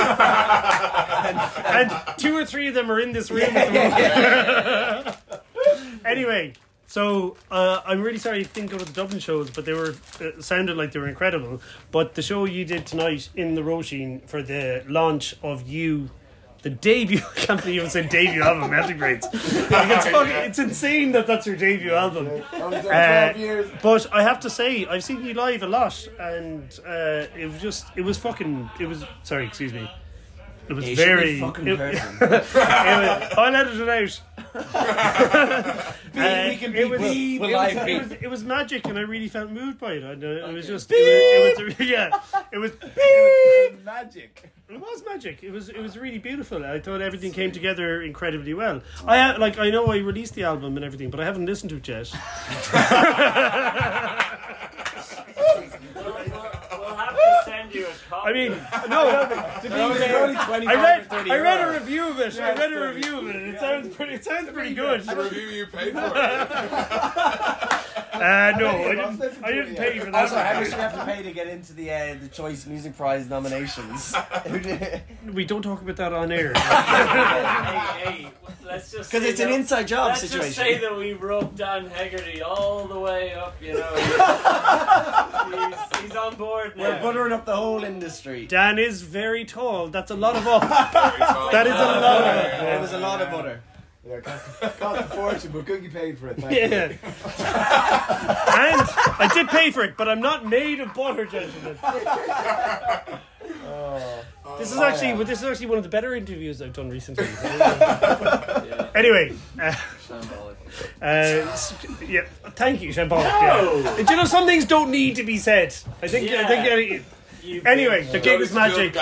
two 2.19 2.37
or 2.37 2.45
three 2.45 2.69
of 2.69 2.75
them 2.75 2.91
are 2.91 3.01
in 3.01 3.13
this 3.13 3.31
room 3.31 3.43
at 3.57 3.67
the 3.67 5.03
moment. 5.65 6.05
anyway, 6.05 6.53
so 6.95 7.37
uh, 7.51 7.81
I'm 7.85 8.01
really 8.03 8.19
sorry 8.19 8.39
you 8.39 8.45
didn't 8.45 8.71
go 8.71 8.79
to 8.79 8.85
the 8.85 8.93
Dublin 8.93 9.19
shows, 9.19 9.51
but 9.51 9.65
they 9.65 9.73
were 9.73 9.97
uh, 10.21 10.41
sounded 10.41 10.77
like 10.77 10.93
they 10.93 11.01
were 11.01 11.09
incredible. 11.09 11.61
But 11.91 12.15
the 12.15 12.23
show 12.23 12.45
you 12.45 12.65
did 12.65 12.87
tonight 12.87 13.31
in 13.35 13.57
the 13.57 13.63
Roisin 13.63 14.25
for 14.29 14.45
the 14.45 14.85
launch 14.87 15.35
of 15.43 15.67
you. 15.69 16.11
The 16.63 16.71
debut, 16.71 17.19
I 17.37 17.41
can't 17.41 17.61
believe 17.61 17.83
you 17.83 17.89
said 17.91 18.09
debut 18.11 18.43
album, 18.43 18.71
Melty 18.71 18.97
Brains. 18.97 19.27
Like, 19.73 19.91
it's, 19.91 20.07
fucking, 20.07 20.37
it's 20.49 20.59
insane 20.61 21.11
that 21.13 21.27
that's 21.27 21.47
your 21.49 21.57
debut 21.57 21.93
album. 21.93 22.29
Uh, 22.53 23.65
but 23.83 24.07
I 24.15 24.23
have 24.23 24.39
to 24.41 24.49
say, 24.49 24.87
I've 24.87 25.03
seen 25.03 25.25
you 25.25 25.35
live 25.35 25.65
a 25.65 25.67
lot, 25.67 26.09
and 26.21 26.63
uh, 26.87 27.27
it 27.37 27.51
was 27.51 27.61
just, 27.61 27.87
it 27.97 28.03
was 28.03 28.17
fucking, 28.19 28.71
it 28.79 28.87
was. 28.87 29.05
Sorry, 29.25 29.47
excuse 29.47 29.73
me. 29.73 29.91
It 30.69 30.73
was 30.73 30.89
You 30.89 30.95
should 30.97 31.03
be 31.03 31.05
very. 31.05 31.41
fucking 31.41 31.69
it- 31.69 31.77
person. 31.77 32.19
it 32.23 32.31
was- 32.31 33.33
I'll 33.37 33.55
edit 33.55 33.81
it 33.81 33.89
out. 33.89 34.21
Uh, 36.17 36.47
we 36.49 36.57
can 36.57 36.73
it 36.77 36.89
was, 36.89 37.01
beep, 37.01 37.43
it, 37.43 37.53
was, 37.53 37.73
it, 37.75 37.99
was, 38.01 38.13
it 38.23 38.29
was 38.29 38.45
magic, 38.45 38.87
and 38.87 38.97
I 38.97 39.01
really 39.01 39.27
felt 39.27 39.51
moved 39.51 39.81
by 39.81 39.95
it. 39.95 40.05
And, 40.05 40.23
uh, 40.23 40.47
it 40.47 40.53
was 40.55 40.65
just, 40.69 40.89
it 40.93 41.59
was, 41.59 41.59
it 41.59 41.79
was, 41.79 41.89
yeah, 41.89 42.09
it 42.53 42.59
was, 42.59 42.71
it 42.83 43.73
was, 43.75 43.85
Magic. 43.85 44.53
it 44.69 44.79
was 44.81 45.03
magic. 45.05 45.43
It 45.43 45.51
was, 45.51 45.71
it 45.71 45.81
was 45.81 45.99
really 45.99 46.19
beautiful. 46.19 46.65
I 46.65 46.79
thought 46.79 47.03
everything 47.03 47.33
came 47.33 47.51
together 47.51 48.01
incredibly 48.03 48.55
well. 48.55 48.81
I 49.05 49.37
like, 49.39 49.59
I 49.59 49.71
know 49.71 49.87
I 49.87 49.97
released 49.97 50.35
the 50.35 50.45
album 50.45 50.77
and 50.77 50.85
everything, 50.85 51.11
but 51.11 51.19
I 51.19 51.25
haven't 51.25 51.47
listened 51.47 51.71
to 51.71 51.77
it 51.79 51.89
yet. 51.89 52.13
We'll 55.95 56.95
have 56.95 57.15
to 57.17 57.43
send 57.45 57.64
you 57.75 57.87
a. 57.87 58.15
I 58.17 58.33
mean, 58.33 58.53
no. 58.89 59.09
only 59.71 60.35
25 60.35 60.49
I 60.51 60.75
read, 60.75 61.07
I 61.31 61.39
read 61.39 61.69
a 61.69 61.81
review 61.81 62.09
of 62.09 62.21
it. 62.21 62.41
I 62.41 62.55
read 62.55 62.73
a 62.73 62.89
review 62.95 63.19
of 63.19 63.29
it. 63.29 63.37
It 63.37 63.61
sounds 63.61 63.95
pretty. 63.95 64.15
It 64.15 64.25
sounds 64.25 64.51
pretty 64.51 64.75
good. 64.75 65.03
The 65.03 65.17
review 65.17 65.49
you 65.49 65.67
paid 65.67 65.93
for. 65.93 67.81
Uh, 68.15 68.53
no, 68.59 68.69
I 68.69 68.95
didn't. 68.95 69.45
I 69.45 69.51
didn't 69.51 69.75
pay 69.75 69.99
for 69.99 70.05
that. 70.13 70.15
Also, 70.15 70.37
how 70.37 70.55
much 70.61 70.71
do 70.71 70.77
you 70.77 70.81
have 70.81 70.95
to 70.95 71.05
pay 71.05 71.21
to 71.25 71.33
get 71.33 71.49
into 71.49 71.73
the 71.73 71.91
uh, 71.91 72.15
the 72.23 72.29
Choice 72.29 72.65
Music 72.65 72.97
Prize 72.97 73.29
nominations? 73.29 74.15
we 75.33 75.45
don't 75.45 75.63
talk 75.63 75.83
about 75.83 75.97
that 75.97 76.13
on 76.13 76.31
air. 76.31 76.53
hey, 76.55 78.05
hey, 78.13 78.31
let's 78.65 78.93
just 78.93 79.11
Because 79.11 79.25
say 79.25 79.31
it's 79.31 79.41
an 79.41 79.51
that- 79.51 79.59
inside 79.59 79.89
job 79.89 80.17
situation. 80.17 80.39
Let's 80.47 80.55
just 80.57 80.65
say 80.67 80.79
that 80.79 80.97
we 80.97 81.13
rubbed 81.15 81.59
Dan 81.59 81.87
Hegarty 81.91 82.41
all 82.41 82.87
the 82.87 83.01
way 83.01 83.35
up, 83.35 83.61
you 83.61 83.75
know. 83.75 83.95
he's, 85.97 86.01
he's 86.03 86.17
on 86.17 86.37
board 86.37 86.77
now. 86.77 86.91
We're 86.91 87.03
buttering 87.03 87.33
up 87.33 87.45
the 87.45 87.57
whole 87.57 87.64
industry. 87.85 88.47
Dan 88.47 88.79
is 88.79 89.03
very 89.03 89.45
tall. 89.45 89.89
That's 89.89 90.11
a 90.11 90.15
lot 90.17 90.37
of 90.37 90.47
up. 90.55 90.63
That 91.53 91.67
is 91.67 91.73
a 91.73 91.77
lot 91.77 91.97
of 91.97 92.03
up. 92.05 92.63
It 92.63 92.81
was 92.81 92.93
a 92.93 92.99
lot 92.99 93.23
of 93.23 93.31
butter. 93.31 93.61
Yeah, 94.07 94.21
cost, 94.21 94.61
cost 94.79 95.01
a 95.01 95.05
fortune, 95.17 95.51
but 95.53 95.65
Cookie 95.65 95.89
paid 95.89 96.19
for 96.19 96.29
it. 96.29 96.37
Thank 96.37 96.53
Yeah. 96.53 96.93
and 98.69 98.89
I 99.19 99.31
did 99.33 99.49
pay 99.49 99.71
for 99.71 99.83
it, 99.83 99.97
but 99.97 100.09
I'm 100.09 100.21
not 100.21 100.45
made 100.47 100.81
of 100.81 100.93
butter, 100.93 101.25
gentlemen. 101.25 101.79
This 104.59 104.71
is 104.73 104.79
actually, 104.79 105.15
well, 105.15 105.25
this 105.25 105.41
is 105.41 105.45
actually 105.45 105.67
one 105.67 105.79
of 105.79 105.85
the 105.85 105.91
better 105.91 106.15
interviews 106.15 106.63
I've 106.63 106.73
done 106.75 106.91
recently. 106.91 107.27
Anyway, 108.95 109.33
uh, 109.61 109.75
uh, 111.03 111.57
yeah, 112.07 112.25
thank 112.55 112.81
you, 112.81 112.91
Shambolic. 112.91 113.25
Yeah. 113.25 113.97
Do 114.05 114.13
you 114.13 114.17
know 114.17 114.25
some 114.25 114.47
things 114.47 114.65
don't 114.65 114.93
need 114.93 115.17
to 115.17 115.25
be 115.25 115.37
said? 115.37 115.75
I 116.01 116.07
think. 116.07 116.31
I 116.31 116.47
think. 116.47 117.05
Uh, 117.45 117.47
You 117.47 117.63
Anyway, 117.67 118.05
the 118.05 118.21
gig 118.21 118.41
is 118.41 118.53
magic, 118.53 118.97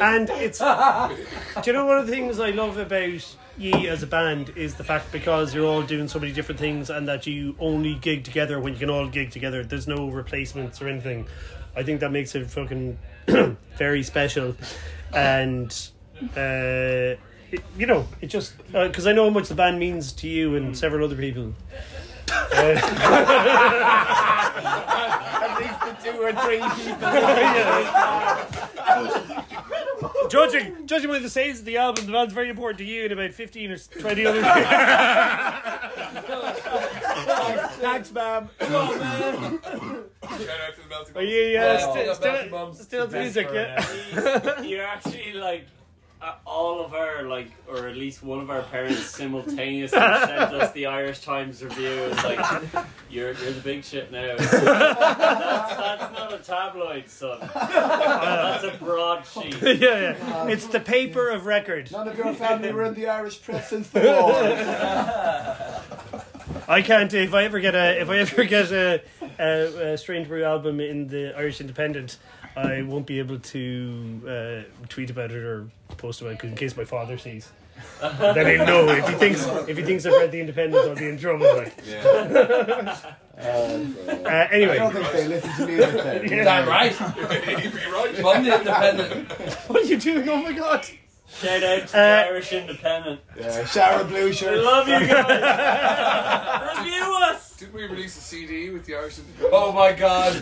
and 0.00 0.30
it's. 0.30 0.58
do 1.62 1.62
you 1.66 1.72
know 1.72 1.86
one 1.86 1.98
of 1.98 2.06
the 2.06 2.12
things 2.12 2.38
I 2.40 2.50
love 2.50 2.78
about 2.78 3.36
ye 3.56 3.88
as 3.88 4.02
a 4.02 4.06
band 4.06 4.52
is 4.56 4.76
the 4.76 4.84
fact 4.84 5.10
because 5.10 5.54
you're 5.54 5.66
all 5.66 5.82
doing 5.82 6.08
so 6.08 6.18
many 6.18 6.32
different 6.32 6.60
things, 6.60 6.90
and 6.90 7.08
that 7.08 7.26
you 7.26 7.56
only 7.58 7.94
gig 7.96 8.24
together 8.24 8.60
when 8.60 8.72
you 8.74 8.78
can 8.78 8.90
all 8.90 9.08
gig 9.08 9.30
together. 9.30 9.64
There's 9.64 9.88
no 9.88 10.08
replacements 10.08 10.80
or 10.80 10.88
anything. 10.88 11.26
I 11.76 11.82
think 11.82 12.00
that 12.00 12.10
makes 12.10 12.34
it 12.34 12.50
fucking 12.50 12.98
very 13.76 14.02
special, 14.02 14.56
and 15.12 15.70
uh, 16.36 17.16
it, 17.50 17.62
you 17.76 17.86
know, 17.86 18.06
it 18.20 18.26
just 18.26 18.54
because 18.72 19.06
I 19.06 19.12
know 19.12 19.24
how 19.24 19.30
much 19.30 19.48
the 19.48 19.54
band 19.54 19.78
means 19.78 20.12
to 20.14 20.28
you 20.28 20.56
and 20.56 20.76
several 20.76 21.04
other 21.04 21.16
people. 21.16 21.54
At 22.52 22.74
least 22.74 22.86
the 25.32 25.37
two 26.12 26.22
or 26.22 26.32
three 26.32 26.62
people. 26.84 27.08
Judging, 30.30 30.86
judging 30.86 31.10
by 31.10 31.18
the 31.18 31.28
sales 31.30 31.58
of 31.60 31.64
the 31.64 31.76
album, 31.78 32.06
the 32.06 32.12
band's 32.12 32.32
very 32.34 32.50
important 32.50 32.78
to 32.78 32.84
you 32.84 33.04
and 33.04 33.12
about 33.12 33.32
15 33.32 33.70
or 33.72 33.78
20 33.78 34.26
other 34.26 34.42
Thanks, 37.80 38.12
ma'am. 38.12 38.48
Shout 38.60 38.70
out 38.70 39.60
to 40.74 40.82
the 40.82 40.88
Melting 40.88 41.16
Are 41.16 41.22
you 41.22 41.58
uh, 41.58 41.78
Oh, 41.80 41.90
sti- 41.92 42.04
yeah, 42.04 42.12
still, 42.14 42.32
Melty 42.32 42.50
Mum's 42.50 42.80
still 42.80 43.06
the 43.06 43.18
music, 43.18 43.48
yeah? 43.52 43.80
for. 43.80 44.62
You're 44.64 44.84
actually 44.84 45.32
like 45.32 45.66
uh, 46.20 46.34
all 46.44 46.84
of 46.84 46.94
our 46.94 47.22
like, 47.22 47.52
or 47.68 47.86
at 47.86 47.96
least 47.96 48.22
one 48.22 48.40
of 48.40 48.50
our 48.50 48.62
parents 48.62 49.06
simultaneously 49.06 49.98
sent 49.98 50.54
us 50.54 50.72
the 50.72 50.86
Irish 50.86 51.20
Times 51.20 51.62
review. 51.62 51.88
It's 51.88 52.24
like, 52.24 52.40
you're 53.10 53.32
you're 53.32 53.52
the 53.52 53.60
big 53.60 53.84
shit 53.84 54.10
now. 54.10 54.36
that's, 54.38 54.50
that's 54.50 56.12
not 56.12 56.32
a 56.32 56.38
tabloid, 56.38 57.08
son. 57.08 57.38
That's 57.40 58.64
a 58.64 58.76
broadsheet. 58.78 59.62
yeah, 59.62 60.16
yeah. 60.18 60.48
It's 60.48 60.66
the 60.66 60.80
paper 60.80 61.28
of 61.28 61.46
record. 61.46 61.90
None 61.92 62.08
of 62.08 62.18
your 62.18 62.34
family 62.34 62.72
were 62.72 62.84
in 62.84 62.94
the 62.94 63.08
Irish 63.08 63.40
press 63.40 63.70
since 63.70 63.88
the 63.90 64.00
war. 64.00 64.32
I 66.68 66.82
can't. 66.82 67.12
If 67.14 67.32
I 67.32 67.44
ever 67.44 67.60
get 67.60 67.74
a, 67.74 68.00
if 68.00 68.10
I 68.10 68.18
ever 68.18 68.44
get 68.44 68.72
a, 68.72 69.02
a, 69.38 69.92
a 69.92 69.98
Strange 69.98 70.28
Brew 70.28 70.44
album 70.44 70.80
in 70.80 71.06
the 71.06 71.34
Irish 71.36 71.60
Independent, 71.60 72.18
I 72.58 72.82
won't 72.82 73.06
be 73.06 73.18
able 73.18 73.38
to 73.38 74.20
uh, 74.26 74.86
tweet 74.88 75.10
about 75.10 75.30
it 75.30 75.42
or 75.44 75.68
post 75.96 76.20
about 76.20 76.32
it 76.34 76.38
'cause 76.40 76.50
in 76.50 76.56
case 76.56 76.76
my 76.76 76.84
father 76.84 77.16
sees. 77.18 77.50
then 78.00 78.46
he'll 78.46 78.66
know 78.66 78.88
if 78.88 79.06
he 79.08 79.14
thinks 79.14 79.46
if 79.68 79.76
he 79.76 79.84
thinks 79.84 80.04
I've 80.04 80.12
read 80.14 80.32
the 80.32 80.40
Independent, 80.40 80.88
I'll 80.88 80.96
be 80.96 81.08
in 81.08 81.18
trouble. 81.18 81.46
Like. 81.56 81.74
Uh, 83.38 83.84
I 84.26 84.48
anyway, 84.50 84.78
don't 84.78 84.92
think 84.92 85.12
they 85.12 85.28
listen 85.28 85.52
to 85.58 85.66
me 85.68 85.76
like 85.80 85.92
that. 85.92 86.28
Yeah. 86.28 86.42
Damn 86.42 86.68
right. 86.68 86.90
You'd 87.62 87.72
be 87.72 87.78
right. 87.92 88.12
The 88.16 88.58
independent. 88.58 89.30
what 89.68 89.82
are 89.82 89.84
you 89.84 89.96
doing? 89.96 90.28
Oh 90.28 90.42
my 90.42 90.50
god! 90.52 90.84
Shout 91.40 91.62
out 91.62 91.86
to 91.86 91.92
the 91.92 91.98
Uh, 91.98 92.24
Irish 92.26 92.52
Independent. 92.52 93.20
Yeah, 93.38 93.64
shower 93.66 94.02
blue 94.02 94.24
We 94.24 94.32
shirt. 94.32 94.58
love 94.58 94.88
you 94.88 94.98
guys. 95.06 96.78
Review 96.78 97.16
us. 97.30 97.56
Did 97.56 97.72
we 97.72 97.84
release 97.84 98.16
a 98.18 98.20
CD 98.20 98.70
with 98.70 98.84
the 98.86 98.96
Irish? 98.96 99.20
Oh 99.52 99.70
my 99.70 99.92
god. 99.92 100.34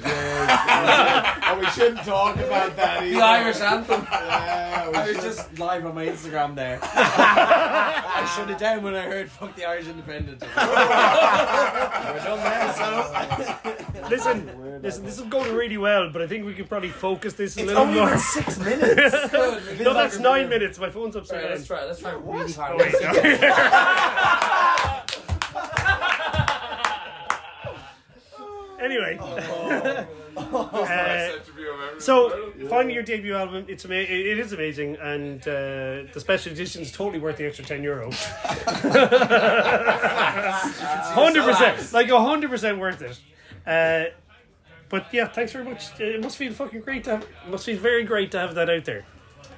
Oh, 0.49 1.59
we 1.61 1.67
shouldn't 1.67 2.05
talk 2.05 2.37
about 2.37 2.75
that 2.77 3.03
either. 3.03 3.15
The 3.15 3.21
Irish 3.23 3.61
anthem. 3.61 4.07
Yeah, 4.11 4.89
we 4.91 4.95
I 4.97 5.07
was 5.13 5.17
just 5.23 5.59
live 5.59 5.85
on 5.87 5.95
my 5.95 6.07
Instagram 6.07 6.55
there. 6.55 6.79
I 6.83 8.33
shut 8.37 8.51
it 8.51 8.59
down 8.59 8.83
when 8.83 8.95
I 8.95 9.03
heard 9.03 9.31
"fuck 9.31 9.55
the 9.57 9.65
Irish 9.65 9.87
Independent." 9.87 10.43
We're 10.57 10.57
done 12.25 12.39
there, 12.41 12.73
so 12.75 13.07
Listen, 14.09 14.81
listen. 14.83 15.05
This 15.05 15.19
is 15.19 15.25
going 15.25 15.53
really 15.55 15.79
well, 15.79 16.11
but 16.13 16.23
I 16.23 16.27
think 16.29 16.45
we 16.47 16.55
could 16.55 16.69
probably 16.69 16.91
focus 16.91 17.33
this 17.35 17.57
a 17.57 17.61
it's 17.61 17.69
little 17.69 17.83
only 17.85 17.99
more. 17.99 18.11
been 18.11 18.19
six 18.19 18.59
minutes. 18.59 19.31
Good. 19.31 19.81
No, 19.81 19.95
that's 19.95 20.19
nine 20.21 20.49
minutes. 20.49 20.79
My 20.79 20.91
phone's 20.91 21.17
upside 21.17 21.39
Right, 21.39 21.43
down. 21.49 21.53
let's 21.57 21.67
try. 21.67 21.85
Let's 21.85 22.01
try 22.01 22.13
really 22.13 22.53
Oh, 22.59 22.63
hard. 22.63 22.79
wait, 22.79 22.93
no. 28.79 28.85
anyway, 28.85 29.19
Uh, 30.77 30.85
Best 30.87 31.49
interview 31.49 31.67
I've 31.73 31.91
ever 31.93 32.01
so 32.01 32.29
done. 32.29 32.69
finding 32.69 32.95
your 32.95 33.03
debut 33.05 33.35
album, 33.35 33.65
it's 33.69 33.85
ama- 33.87 33.95
it 33.95 34.11
it 34.11 34.39
is 34.39 34.53
amazing, 34.53 34.97
and 34.97 35.41
uh, 35.43 36.13
the 36.13 36.19
special 36.21 36.53
edition 36.53 36.83
is 36.83 36.93
totally 36.93 37.19
worth 37.19 37.37
the 37.39 37.47
extra 37.47 37.65
ten 37.65 37.83
euro. 37.83 38.11
Hundred 41.15 41.45
percent, 41.45 41.93
like 41.93 42.09
hundred 42.11 42.51
percent 42.51 42.79
worth 42.79 43.03
it. 43.03 43.19
Uh, 43.67 44.11
but 44.89 45.07
yeah, 45.13 45.27
thanks 45.29 45.53
very 45.53 45.65
much. 45.65 45.91
Uh, 46.01 46.05
It 46.05 46.21
must 46.23 46.37
feel 46.37 46.53
fucking 46.53 46.81
great 46.81 47.05
to 47.05 47.11
have. 47.13 47.23
It 47.23 47.51
must 47.51 47.65
feel 47.67 47.79
very 47.79 48.05
great 48.05 48.31
to 48.33 48.39
have 48.39 48.55
that 48.55 48.71
out 48.71 48.85
there. 48.85 49.05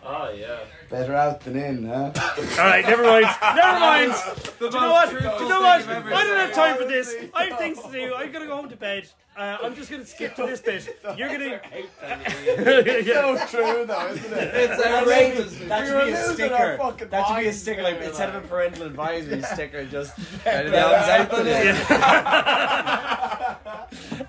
Oh 0.04 0.30
yeah. 0.30 0.60
Better 0.90 1.14
out 1.14 1.40
than 1.40 1.56
in, 1.56 1.84
huh? 1.86 2.12
All 2.58 2.66
right, 2.66 2.84
never 2.86 3.02
mind. 3.02 3.26
Never 3.42 3.78
mind. 3.80 4.12
Do 4.58 4.64
you 4.66 4.70
know 4.70 4.90
what? 4.90 5.10
Do 5.10 5.16
you 5.16 5.48
know 5.48 5.60
what? 5.60 5.80
thing 5.82 5.88
you've 5.96 6.06
ever 6.06 6.14
I 6.14 6.24
don't 6.24 6.36
have 6.38 6.52
time 6.54 6.76
for 6.78 6.84
this. 6.84 7.14
I 7.34 7.44
have 7.46 7.58
things 7.58 7.78
to 7.82 7.90
do. 7.92 8.14
I'm 8.14 8.32
gonna 8.32 8.46
go 8.46 8.56
home 8.56 8.68
to 8.70 8.76
bed. 8.76 9.08
Uh, 9.38 9.56
I'm 9.62 9.74
just 9.76 9.88
gonna 9.88 10.04
skip 10.04 10.34
to 10.34 10.42
this 10.46 10.60
bit. 10.60 10.88
You're 11.16 11.28
gonna. 11.28 11.60
It's 11.72 13.08
so 13.50 13.56
true, 13.56 13.86
though, 13.86 14.08
isn't 14.08 14.32
it? 14.32 14.54
It's 14.54 14.84
outrageous. 14.84 15.54
That 15.68 15.82
We 15.82 15.86
should 15.88 16.06
be 16.06 16.12
a 16.12 16.34
sticker. 16.34 16.78
our 16.80 16.92
That 16.92 17.26
should 17.28 17.36
be 17.38 17.46
a 17.46 17.52
sticker. 17.52 17.82
there, 17.82 17.92
Like 17.94 18.02
instead 18.02 18.30
of 18.34 18.44
a 18.44 18.48
parental 18.48 18.82
advisory 18.86 19.42
sticker, 19.42 19.84
just 19.84 20.18
out 20.44 20.66
of 20.66 20.72
the 20.72 20.78
album's 20.78 21.30
out 21.30 21.44
there. 21.44 21.74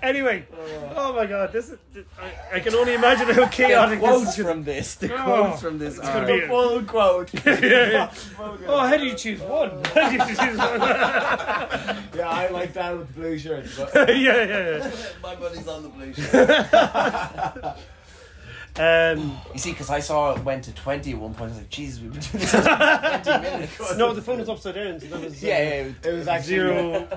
Anyway, 0.02 0.46
oh 0.96 1.12
my 1.14 1.26
god, 1.26 1.52
this 1.52 1.68
is. 1.70 1.78
I, 2.18 2.56
I 2.56 2.60
can 2.60 2.74
only 2.74 2.94
imagine 2.94 3.28
how 3.34 3.46
chaotic 3.48 4.00
The 4.00 4.06
this 4.06 4.14
quotes 4.14 4.38
is. 4.38 4.44
from 4.46 4.64
this. 4.64 4.94
The 4.94 5.12
Oh, 5.14 5.22
quotes 5.24 5.60
from 5.60 5.78
this 5.78 5.98
It's 5.98 6.06
gonna 6.08 6.20
are. 6.20 6.26
be 6.26 6.40
a- 6.44 6.48
full 6.48 6.82
quote. 6.84 7.34
yeah, 7.44 7.60
yeah. 7.90 8.14
Oh, 8.66 8.78
how 8.78 8.96
do 8.96 9.04
you 9.04 9.14
choose 9.14 9.40
one? 9.42 9.82
How 9.94 10.08
do 10.08 10.16
you 10.16 10.24
choose 10.24 10.56
one? 10.58 10.80
Yeah, 12.16 12.28
I 12.28 12.48
like 12.50 12.72
that 12.74 12.96
with 12.96 13.08
the 13.08 13.20
blue 13.20 13.38
shirt. 13.38 13.66
But 13.92 14.16
yeah, 14.18 14.44
yeah, 14.44 14.76
yeah. 14.78 14.90
My 15.22 15.34
buddy's 15.36 15.68
on 15.68 15.82
the 15.82 15.88
blue 15.88 16.12
shirt. 16.14 17.76
Um, 18.78 19.36
You 19.52 19.58
see, 19.58 19.72
because 19.72 19.90
I 19.90 19.98
saw 19.98 20.32
it 20.36 20.44
went 20.44 20.62
to 20.64 20.72
20 20.72 21.10
at 21.12 21.18
one 21.18 21.34
point. 21.34 21.50
I 21.50 21.54
was 21.54 21.58
like, 21.58 21.70
Jesus, 21.70 22.00
we've 22.00 22.12
been 22.12 22.20
doing 22.20 22.38
this 22.38 22.50
for 22.52 23.20
20 23.22 23.42
minutes. 23.50 23.96
no, 23.96 24.14
the 24.14 24.22
phone 24.22 24.38
was 24.38 24.48
upside 24.48 24.76
down. 24.76 25.00
So 25.00 25.06
that 25.08 25.20
was, 25.20 25.32
uh, 25.42 25.46
Yeah, 25.46 25.58
yeah. 25.58 25.92
it 26.10 26.12
was 26.14 26.28
actually 26.28 26.46
Zero, 26.54 27.08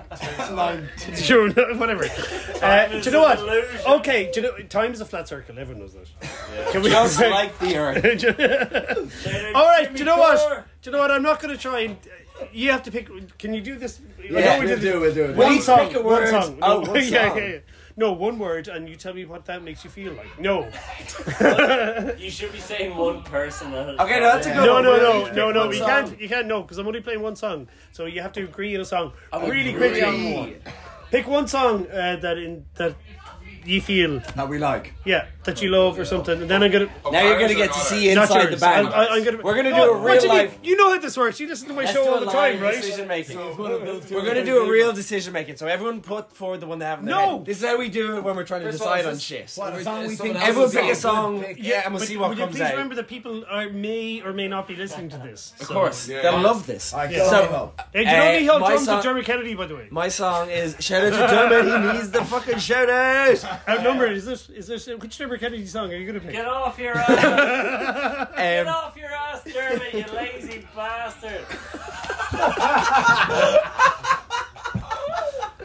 nine. 0.56 0.90
zero, 1.14 1.54
whatever. 1.78 2.06
Uh, 2.62 2.88
do 2.88 2.98
you 2.98 3.12
know 3.12 3.22
what? 3.22 3.38
Illusion. 3.38 3.80
Okay, 3.86 4.32
do 4.34 4.42
you 4.42 4.48
know 4.48 4.58
time 4.68 4.94
is 4.94 5.02
a 5.02 5.06
flat 5.06 5.28
circle. 5.28 5.60
Everyone 5.60 5.84
knows 5.84 5.94
that. 5.94 6.72
Can 6.72 6.82
we 6.82 6.90
Just 6.90 7.20
like 7.22 7.58
the 7.60 7.78
earth. 7.78 9.56
All 9.56 9.66
right, 9.66 9.94
do 9.94 10.00
you 10.00 10.06
know 10.06 10.18
what? 10.18 10.40
Core. 10.40 10.66
Do 10.82 10.90
you 10.90 10.96
know 10.96 11.02
what? 11.04 11.12
I'm 11.12 11.22
not 11.24 11.40
going 11.40 11.56
to 11.56 11.62
try 11.62 11.82
and. 11.82 11.98
You 12.52 12.72
have 12.72 12.82
to 12.84 12.92
pick. 12.92 13.08
Can 13.38 13.54
you 13.54 13.62
do 13.62 13.76
this? 13.78 14.02
I 14.20 14.28
know 14.32 14.40
Yeah, 14.40 14.60
we 14.60 14.66
we'll 14.66 14.76
did 14.76 14.82
do 14.82 14.98
it, 14.98 15.00
we'll 15.02 15.14
do 15.14 15.26
it. 15.26 15.36
One 15.36 15.48
Please 15.50 15.66
song. 15.66 15.88
pick 15.88 15.98
a 15.98 16.02
One 16.02 16.28
song. 16.28 16.58
Oh, 16.64 16.82
No, 16.82 16.92
one 16.92 16.96
yeah, 17.04 17.36
yeah, 17.36 17.38
yeah. 17.38 17.58
No, 17.96 18.12
one 18.12 18.40
word, 18.40 18.68
and 18.68 18.90
you 18.90 18.96
tell 18.96 19.14
me 19.14 19.26
what 19.26 19.46
that 19.46 19.62
makes 19.64 19.84
you 19.84 19.90
feel 19.90 20.14
like. 20.14 20.40
No. 20.40 20.68
You 22.18 22.30
should 22.30 22.52
be 22.52 22.60
saying 22.60 22.96
one 22.98 23.24
person. 23.24 23.74
At 23.74 24.00
Okay, 24.00 24.20
no, 24.20 24.26
that's 24.34 24.48
a 24.48 24.54
good 24.54 24.66
No, 24.66 24.74
one. 24.74 24.84
no, 24.84 24.92
We'll 24.92 25.26
no, 25.28 25.32
no, 25.34 25.52
no. 25.52 25.60
one 25.66 25.70
You 25.72 25.78
song. 25.80 25.88
can't. 25.88 26.22
You 26.22 26.30
can't. 26.30 26.48
No, 26.48 26.62
because 26.62 26.78
I'm 26.78 26.88
only 26.88 27.02
playing 27.02 27.22
one 27.22 27.36
song. 27.36 27.68
So 27.92 28.06
you 28.06 28.22
have 28.22 28.32
to 28.34 28.44
agree 28.44 28.76
on 28.76 28.82
a 28.82 28.86
song 28.86 29.14
really 29.34 29.70
Agree. 29.70 29.90
quickly. 29.90 30.04
on 30.04 30.34
one. 30.34 30.56
Pick 31.12 31.28
one 31.28 31.48
song 31.48 31.88
uh, 31.88 32.16
that 32.22 32.38
in 32.38 32.66
that 32.76 32.96
you 33.66 33.80
feel, 33.82 34.20
That 34.36 34.50
we 34.50 34.58
like. 34.58 34.94
yeah, 35.06 35.28
that 35.46 35.62
you 35.62 35.70
love 35.70 36.00
or 36.00 36.06
something, 36.06 36.42
and 36.42 36.50
then 36.50 36.64
I'm 36.64 36.72
gonna. 36.72 36.90
Now 37.12 37.22
you're 37.22 37.38
going 37.38 37.50
to 37.50 37.56
get 37.56 37.74
to 37.74 37.80
see 37.80 38.14
Not 38.14 38.24
inside 38.24 38.42
yours. 38.44 38.54
the 38.56 38.60
band. 38.60 38.88
I, 38.90 38.92
I, 39.06 39.08
I'm 39.16 39.24
gonna. 39.24 39.38
We're 39.42 39.56
gonna 39.56 39.74
do 39.76 39.82
a 39.84 39.98
real 39.98 40.20
do 40.20 40.28
you 40.28 40.34
life- 40.34 40.58
You 40.64 40.78
know 40.78 40.94
how 40.94 41.00
this 41.00 41.18
works. 41.18 41.40
You 41.40 41.48
listen 41.48 41.68
to 41.68 41.74
my 41.74 41.82
Let's 41.84 41.94
show 41.94 42.08
all 42.08 42.16
a 42.18 42.20
the 42.22 42.26
live 42.28 42.54
time, 42.56 42.62
right? 42.64 42.76
decision 42.76 43.08
making. 43.08 43.38
We're 43.38 44.00
going 44.24 44.36
to 44.36 44.46
do 44.46 44.64
a 44.66 44.70
real 44.70 44.94
decision 44.94 45.34
making. 45.34 45.58
So 45.58 45.68
everyone 45.68 46.02
put 46.02 46.32
forward 46.36 46.60
the 46.62 46.68
one 46.68 46.80
they 46.80 46.86
have 46.86 47.00
in 47.00 47.06
their 47.06 47.16
No. 47.16 47.38
head. 47.38 47.46
This 47.46 47.58
is 47.62 47.66
how 47.68 47.78
we 47.78 47.90
do 47.90 48.18
it 48.18 48.24
when 48.24 48.36
we're 48.36 48.44
trying 48.46 48.62
to 48.62 48.68
First 48.72 48.82
of 48.82 48.88
all, 48.88 48.94
decide 48.96 49.08
on 49.08 49.14
this- 49.16 49.22
shit. 49.24 49.52
What, 49.56 49.74
a 49.74 49.84
song 49.84 50.08
we 50.08 50.16
think 50.16 50.36
Everyone 50.42 50.72
pick 50.72 50.92
a 50.92 50.96
song. 50.96 51.44
song. 51.44 51.56
Yeah, 51.58 51.82
and 51.86 51.94
we'll 51.94 52.00
but 52.02 52.08
see 52.08 52.18
what 52.18 52.30
would 52.30 52.38
you 52.38 52.44
comes 52.46 52.56
please 52.56 52.64
out. 52.64 52.72
remember 52.72 52.96
that 52.96 53.08
people 53.08 53.44
are 53.50 53.70
may 53.70 54.22
or 54.22 54.34
may 54.34 54.48
not 54.48 54.68
be 54.68 54.76
listening 54.76 55.10
to 55.10 55.18
this. 55.18 55.54
Of 55.60 55.68
course, 55.68 56.08
Yeah. 56.08 56.22
they'll 56.22 56.40
love 56.42 56.66
this. 56.68 56.94
Alright, 56.94 57.12
Yeah. 57.12 57.18
go 57.20 57.30
So- 57.30 57.44
on, 57.44 57.50
Bob. 57.52 57.82
Hey, 57.94 58.04
do 58.06 58.10
you 58.10 58.16
know 58.18 58.24
Uh, 58.24 58.38
he 58.40 58.46
held 58.46 58.62
my 58.62 58.68
drums 58.70 58.86
song- 58.86 58.96
with 58.98 59.04
Jeremy 59.04 59.24
Kennedy, 59.24 59.54
by 59.56 59.66
the 59.66 59.76
way? 59.76 59.88
My 59.90 60.08
song 60.08 60.50
is 60.50 60.76
shout 60.80 61.04
out 61.06 61.12
to 61.12 61.36
Dermot. 61.36 61.66
He 61.94 61.94
needs 61.98 62.12
the 62.12 62.24
fucking 62.26 62.60
shout 62.60 62.90
out. 62.90 63.44
Outnumbered. 63.68 64.14
Is 64.14 64.26
this? 64.26 64.50
Is 64.50 64.68
this? 64.68 64.88
Which 64.88 65.18
Jeremy 65.34 65.40
Kennedy 65.40 65.66
song 65.68 65.92
are 65.92 65.96
you 65.98 66.06
gonna 66.06 66.20
pick? 66.20 66.32
Get 66.34 66.46
off 66.46 66.78
your 66.78 66.96
ass! 66.98 68.30
Get 68.36 68.68
Um, 68.68 68.76
off 68.76 68.96
your 68.96 69.10
ass, 69.12 69.42
Jeremy, 69.52 69.86
you 69.94 70.06
lazy 70.16 70.68
bastard! 70.76 71.42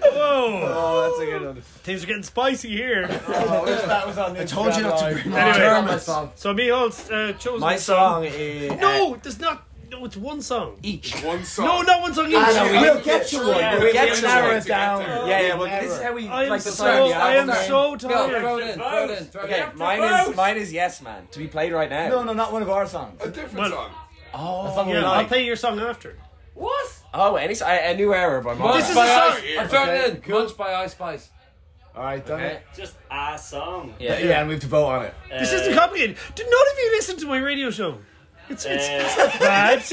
Whoa! 0.01 0.63
oh, 0.65 1.03
that's 1.11 1.21
a 1.21 1.27
good 1.27 1.47
one. 1.47 1.61
Things 1.61 2.03
are 2.03 2.07
getting 2.07 2.23
spicy 2.23 2.71
here. 2.71 3.05
I 3.09 3.61
wish 3.63 3.81
that 3.83 4.07
was 4.07 4.17
on 4.19 4.35
the 4.35 4.43
I 4.43 4.45
told 4.47 4.75
you 4.77 4.83
not 4.83 4.99
to 5.01 5.05
Instagram 5.07 5.23
bring 5.23 5.35
live. 5.35 5.45
Anyway. 5.57 5.59
Dermot. 5.59 6.01
song. 6.03 6.31
So 6.35 6.55
me 6.55 6.69
holds 6.69 7.11
uh, 7.11 7.33
chosen 7.39 7.61
My 7.61 7.75
a 7.75 7.79
song 7.79 8.25
is 8.25 8.73
No, 8.81 9.17
there's 9.23 9.39
not. 9.39 9.67
No, 9.91 10.05
it's 10.05 10.17
one 10.17 10.43
song. 10.43 10.79
each. 10.83 11.15
One 11.23 11.43
song. 11.45 11.65
No, 11.65 11.83
not 11.83 12.03
one 12.03 12.13
song 12.15 12.29
each. 12.29 12.35
Ah, 12.37 12.53
no, 12.55 12.73
we- 12.73 12.79
we'll 12.81 13.01
get 13.03 13.27
to 13.29 13.39
one. 13.39 13.47
Yeah, 13.57 13.73
We'll 13.75 13.85
we 13.85 13.93
get 13.93 14.07
get 14.09 14.15
to 14.17 14.21
to 14.21 14.27
narrow 14.27 14.51
it. 14.55 14.57
it 14.59 14.67
down. 14.67 15.01
Yeah, 15.29 15.41
yeah. 15.41 15.55
Well, 15.55 15.81
this 15.81 15.93
is 15.97 16.03
how 16.03 16.13
we 16.13 16.29
I 16.29 16.45
am 16.45 16.51
like 16.51 16.61
so. 16.61 16.71
decide 16.71 17.11
the 17.11 17.15
I 17.17 17.35
am 17.37 17.47
so 17.67 17.97
Go, 17.97 17.97
tired. 17.97 18.41
throw 18.43 18.59
it 18.59 18.69
in, 18.69 18.75
throw 18.79 19.05
it 19.05 19.19
in, 19.19 19.25
throw 19.25 19.43
it 19.43 19.45
Okay, 19.45 19.63
in. 19.71 19.79
mine 19.79 20.03
is 20.29 20.37
mine 20.37 20.57
is 20.59 20.73
Yes 20.73 21.01
Man 21.01 21.27
to 21.31 21.39
be 21.39 21.47
played 21.47 21.73
right 21.73 21.89
now. 21.89 22.09
No, 22.09 22.23
no, 22.25 22.33
not 22.35 22.53
one 22.53 22.61
of 22.63 22.69
our 22.71 22.87
songs. 22.87 23.21
A 23.23 23.29
different 23.31 23.59
Well- 23.59 23.71
song. 23.71 23.91
A 24.35 24.75
song 24.75 24.87
we 24.89 24.93
Yeah, 24.93 24.99
I'll 25.05 25.17
like. 25.17 25.29
play 25.29 25.45
your 25.47 25.57
song 25.57 25.81
after. 25.81 26.19
What? 26.55 26.93
Oh, 27.15 27.37
any 27.37 27.53
s- 27.53 27.63
a, 27.63 27.93
a 27.93 27.97
new 27.97 28.13
era 28.13 28.43
by 28.43 28.53
Mark. 28.55 28.77
This 28.77 28.91
is 28.91 28.95
by 28.95 29.07
a 29.07 29.09
song- 29.09 29.33
Ice- 29.43 29.59
I'm 29.59 29.69
throwing 29.69 29.89
Okay, 29.89 30.01
it 30.01 30.15
in. 30.17 30.21
cool. 30.21 30.39
Munch 30.41 30.57
by 30.57 30.75
Ice 30.75 30.93
Spice. 30.93 31.31
Alright, 31.97 32.27
done 32.27 32.41
Okay. 32.41 32.55
it. 32.57 32.63
Just 32.77 32.95
a 33.11 33.39
song. 33.39 33.95
Yeah, 33.99 34.19
Yeah, 34.19 34.41
and 34.41 34.49
we 34.49 34.55
have 34.55 34.61
to 34.63 34.69
vote 34.69 34.87
on 34.87 35.05
it. 35.07 35.15
This 35.31 35.53
Uh, 35.53 35.57
isn't 35.57 35.75
complicated. 35.75 36.17
Do 36.35 36.43
none 36.45 36.53
of 36.73 36.79
you 36.79 36.91
listen 36.91 37.17
to 37.19 37.27
my 37.27 37.39
radio 37.39 37.71
show? 37.71 37.99
It's 38.51 38.65
it's, 38.65 38.89
Uh, 38.89 39.07
it's 39.09 39.17
not 39.19 39.41
bad. 39.41 39.85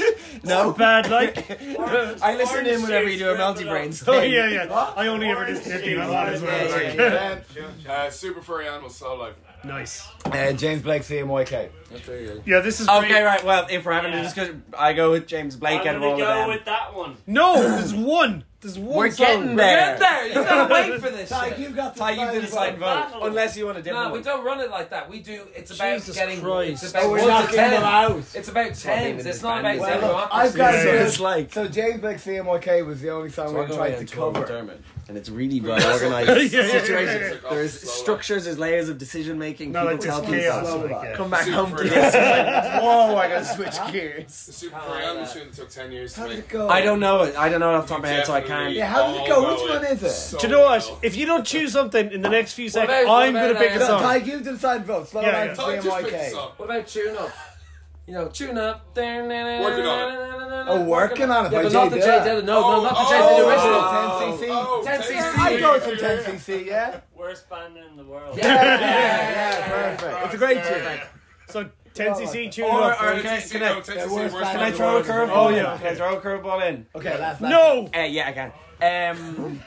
No. 0.44 0.70
It's 0.70 0.78
bad. 0.78 1.10
Like. 1.10 1.60
I 2.22 2.36
listen 2.36 2.66
in 2.66 2.82
whenever 2.82 3.08
you 3.08 3.18
do 3.18 3.30
a 3.30 3.36
Melty 3.36 3.68
Brains 3.68 4.02
Oh 4.06 4.12
thing. 4.20 4.32
yeah, 4.32 4.48
yeah. 4.48 4.92
I 4.96 5.06
only 5.08 5.28
ever 5.28 5.46
listen 5.46 5.72
to 5.72 5.78
Steve 5.78 5.98
Allen 5.98 6.34
as 6.34 6.42
well. 6.42 6.70
Like. 6.70 6.94
yeah, 6.96 7.38
Yeah. 7.54 7.92
Uh, 7.92 8.10
Super 8.10 8.40
Furry 8.42 8.66
Animals, 8.68 8.96
Soul 8.96 9.18
Life. 9.18 9.34
Nice. 9.64 10.06
Uh, 10.26 10.52
James 10.52 10.82
Blake, 10.82 11.02
CMYK. 11.02 11.70
There 12.04 12.20
you. 12.20 12.42
Yeah, 12.46 12.60
this 12.60 12.80
is 12.80 12.88
Okay, 12.88 13.08
great. 13.08 13.22
right. 13.24 13.44
Well, 13.44 13.66
if 13.70 13.84
we're 13.84 13.92
having 13.92 14.12
Yeah. 14.12 14.20
a 14.20 14.22
discussion, 14.24 14.62
I 14.76 14.92
go 14.92 15.10
with 15.12 15.26
James 15.26 15.56
Blake 15.56 15.80
I'm 15.82 15.88
out 15.88 15.94
of 15.96 16.02
gonna 16.02 16.12
all 16.12 16.18
go 16.18 16.26
them. 16.26 16.48
with 16.48 16.64
that 16.66 16.94
one. 16.94 17.16
No, 17.26 17.62
there's 17.62 17.94
one. 17.94 18.44
There's 18.62 18.78
one 18.78 18.96
We're 18.96 19.10
song. 19.10 19.26
getting 19.26 19.46
We're 19.50 19.56
there. 19.56 19.98
getting 19.98 20.00
there. 20.00 20.26
You 20.28 20.34
gotta 20.34 20.74
wait 20.90 21.00
for 21.00 21.10
this 21.10 21.28
Ty, 21.28 21.50
shit. 21.50 21.58
you've 21.58 21.76
got 21.76 21.94
the 21.94 22.00
Ty, 22.00 22.10
you 22.12 22.32
did 22.32 22.44
a 22.44 22.46
sign 22.48 22.70
side 22.70 22.78
vote. 22.78 23.12
vote. 23.12 23.26
Unless 23.26 23.56
you 23.56 23.66
want 23.66 23.78
a 23.78 23.82
different 23.82 24.04
No, 24.06 24.10
we 24.12 24.18
one. 24.18 24.22
don't 24.24 24.44
run 24.44 24.60
it 24.60 24.70
like 24.70 24.90
that. 24.90 25.08
We 25.10 25.20
do. 25.20 25.46
It's 25.54 25.70
about 25.70 25.98
Jesus 25.98 26.16
getting. 26.16 26.40
Christ. 26.40 26.82
It's 26.82 26.90
about 26.92 27.04
Oh, 27.04 27.10
we're 27.10 27.18
one 27.18 27.26
to 27.26 27.28
knocking 27.28 27.54
ten. 27.56 27.70
them 27.72 27.82
out. 27.84 28.22
It's 28.34 28.48
about 28.48 28.64
what 28.66 28.74
tens. 28.74 29.26
It's 29.26 29.42
not 29.42 29.60
about 29.60 29.78
Well, 29.78 30.00
zero. 30.00 30.28
I've 30.32 30.54
got 30.54 30.72
Yeah, 30.74 30.82
to 30.82 30.88
yeah. 30.88 31.02
It's 31.04 31.20
like 31.20 31.52
So 31.52 31.68
James 31.68 32.00
Blake 32.00 32.16
CMYK 32.16 32.84
was 32.86 33.00
the 33.02 33.10
only 33.10 33.30
song 33.30 33.54
we 33.54 33.60
I'll 33.60 33.68
tried 33.68 33.98
to 34.04 34.16
cover. 34.16 34.68
And 35.08 35.16
it's 35.16 35.28
really 35.28 35.60
well 35.60 35.74
organised 35.92 36.52
Yeah, 36.52 36.60
yeah, 36.62 36.66
yeah, 36.66 36.80
situation. 36.80 37.38
yeah. 37.44 37.50
There's 37.50 37.80
structures, 37.92 38.46
there's 38.46 38.58
layers 38.58 38.88
of 38.88 38.98
decision 38.98 39.38
making. 39.38 39.70
No, 39.70 39.80
people 39.82 39.92
like 39.92 40.02
just 40.02 40.22
tell 40.24 40.32
chaos. 40.32 40.60
people. 40.64 40.80
Slow 40.80 40.86
like, 40.96 41.04
yeah. 41.04 41.14
Come 41.14 41.30
back 41.30 41.46
home 41.48 41.76
to 41.76 41.85
free. 41.92 42.00
this. 42.00 42.14
Whoa, 42.14 43.16
I 43.16 43.28
gotta 43.28 43.44
switch 43.44 43.92
gears. 43.92 44.46
The 44.46 44.52
Super 44.52 44.78
Ferrari 44.80 45.20
machine 45.20 45.50
took 45.52 45.68
10 45.70 45.92
years 45.92 46.14
to 46.14 46.20
How 46.20 46.26
did 46.28 46.36
make. 46.36 46.44
it 46.46 46.48
go? 46.50 46.68
I 46.68 46.80
don't 46.82 47.00
know 47.00 47.22
it. 47.22 47.36
I 47.36 47.48
don't 47.48 47.60
know 47.60 47.70
it 47.70 47.74
off 47.76 47.84
the 47.84 47.88
top 47.90 47.98
of 47.98 48.02
my 48.04 48.08
head, 48.10 48.26
so 48.26 48.32
I 48.34 48.40
can't. 48.40 48.72
Yeah, 48.74 48.86
how 48.86 49.12
did 49.12 49.22
it 49.22 49.28
go? 49.28 49.40
Which 49.52 49.60
know 49.68 49.74
one 49.74 49.84
it 49.84 49.90
is 49.92 50.02
it? 50.02 50.10
so 50.10 50.38
Do 50.38 50.46
you 50.46 50.52
know 50.52 50.60
what? 50.62 50.82
well. 50.88 50.98
If 51.02 51.16
you 51.16 51.26
don't 51.26 51.44
choose 51.46 51.72
something 51.72 52.10
in 52.12 52.22
the 52.22 52.28
next 52.30 52.52
few 52.54 52.68
seconds, 52.68 52.90
about- 53.02 53.06
what 53.08 53.22
I'm 53.24 53.32
going 53.32 53.44
to 53.44 53.50
about, 53.52 53.62
pick 53.62 53.70
a 53.72 53.74
uh, 53.76 53.78
No, 53.78 53.86
song. 53.86 54.02
Ty, 54.02 54.16
you 54.16 54.40
did 54.40 54.60
side 54.60 54.84
vote. 54.86 55.08
Slow 55.08 55.22
Yeah, 55.22 55.30
down 55.32 55.46
yeah. 55.46 55.54
to 55.54 55.60
Ty, 55.60 55.74
just 55.80 55.96
pick 55.98 56.06
the 56.06 56.16
CMYK. 56.16 56.30
song. 56.30 56.50
What 56.56 56.64
about 56.70 56.86
tune 56.86 57.16
up? 57.16 57.30
You 58.06 58.14
know, 58.14 58.28
tune 58.28 58.56
up. 58.56 58.86
Working 58.96 59.86
on 59.86 60.68
Oh, 60.68 60.82
working 60.84 61.30
on 61.30 61.46
it 61.46 61.52
Yeah, 61.52 61.58
by 61.58 61.62
but 61.64 61.72
not 61.72 61.90
the 61.90 61.96
Jay 61.98 62.02
Dilla. 62.06 62.24
Dilla. 62.40 62.44
No, 62.44 62.60
no, 62.60 62.82
not 62.84 62.94
the 62.94 63.10
Jay 63.10 63.20
oh, 63.20 63.26
Dilla 63.28 63.48
original. 63.48 63.80
oh, 63.82 64.38
10cc. 64.38 64.48
Oh, 64.50 64.84
10cc. 64.86 65.38
I 65.38 65.60
go 65.60 65.80
from 65.80 65.92
10cc, 65.96 66.66
yeah? 66.66 67.00
Worst 67.16 67.48
band 67.50 67.76
in 67.76 67.96
the 67.96 68.04
world. 68.04 68.38
Yeah, 68.38 68.46
yeah, 68.54 68.80
yeah, 68.80 69.96
perfect. 69.96 70.24
It's 70.26 70.34
a 70.34 70.38
great 70.38 70.64
tune. 70.64 71.00
So 71.48 71.68
10cc 71.94 72.52
tune 72.52 72.64
Or, 72.66 72.92
up. 72.92 73.02
or 73.02 73.12
Can 73.12 73.22
can, 73.22 73.32
I, 73.32 73.40
can, 73.40 73.62
I, 73.62 73.66
I, 73.66 73.70
Yeah, 73.70 74.06
worst 74.12 74.34
can 74.34 74.60
I 74.60 74.70
throw 74.72 74.98
a 74.98 75.02
curveball? 75.02 75.30
Oh, 75.30 75.48
in? 75.48 75.54
yeah. 75.56 75.78
Can 75.78 75.86
I 75.86 75.94
throw 75.94 76.16
a 76.16 76.20
curveball 76.20 76.68
in? 76.68 76.86
Okay, 76.94 77.18
last 77.18 77.40
No! 77.40 77.88
Uh, 77.94 78.00
yeah, 78.00 78.28
I 78.28 78.32
can. 78.32 79.16
Um, 79.16 79.62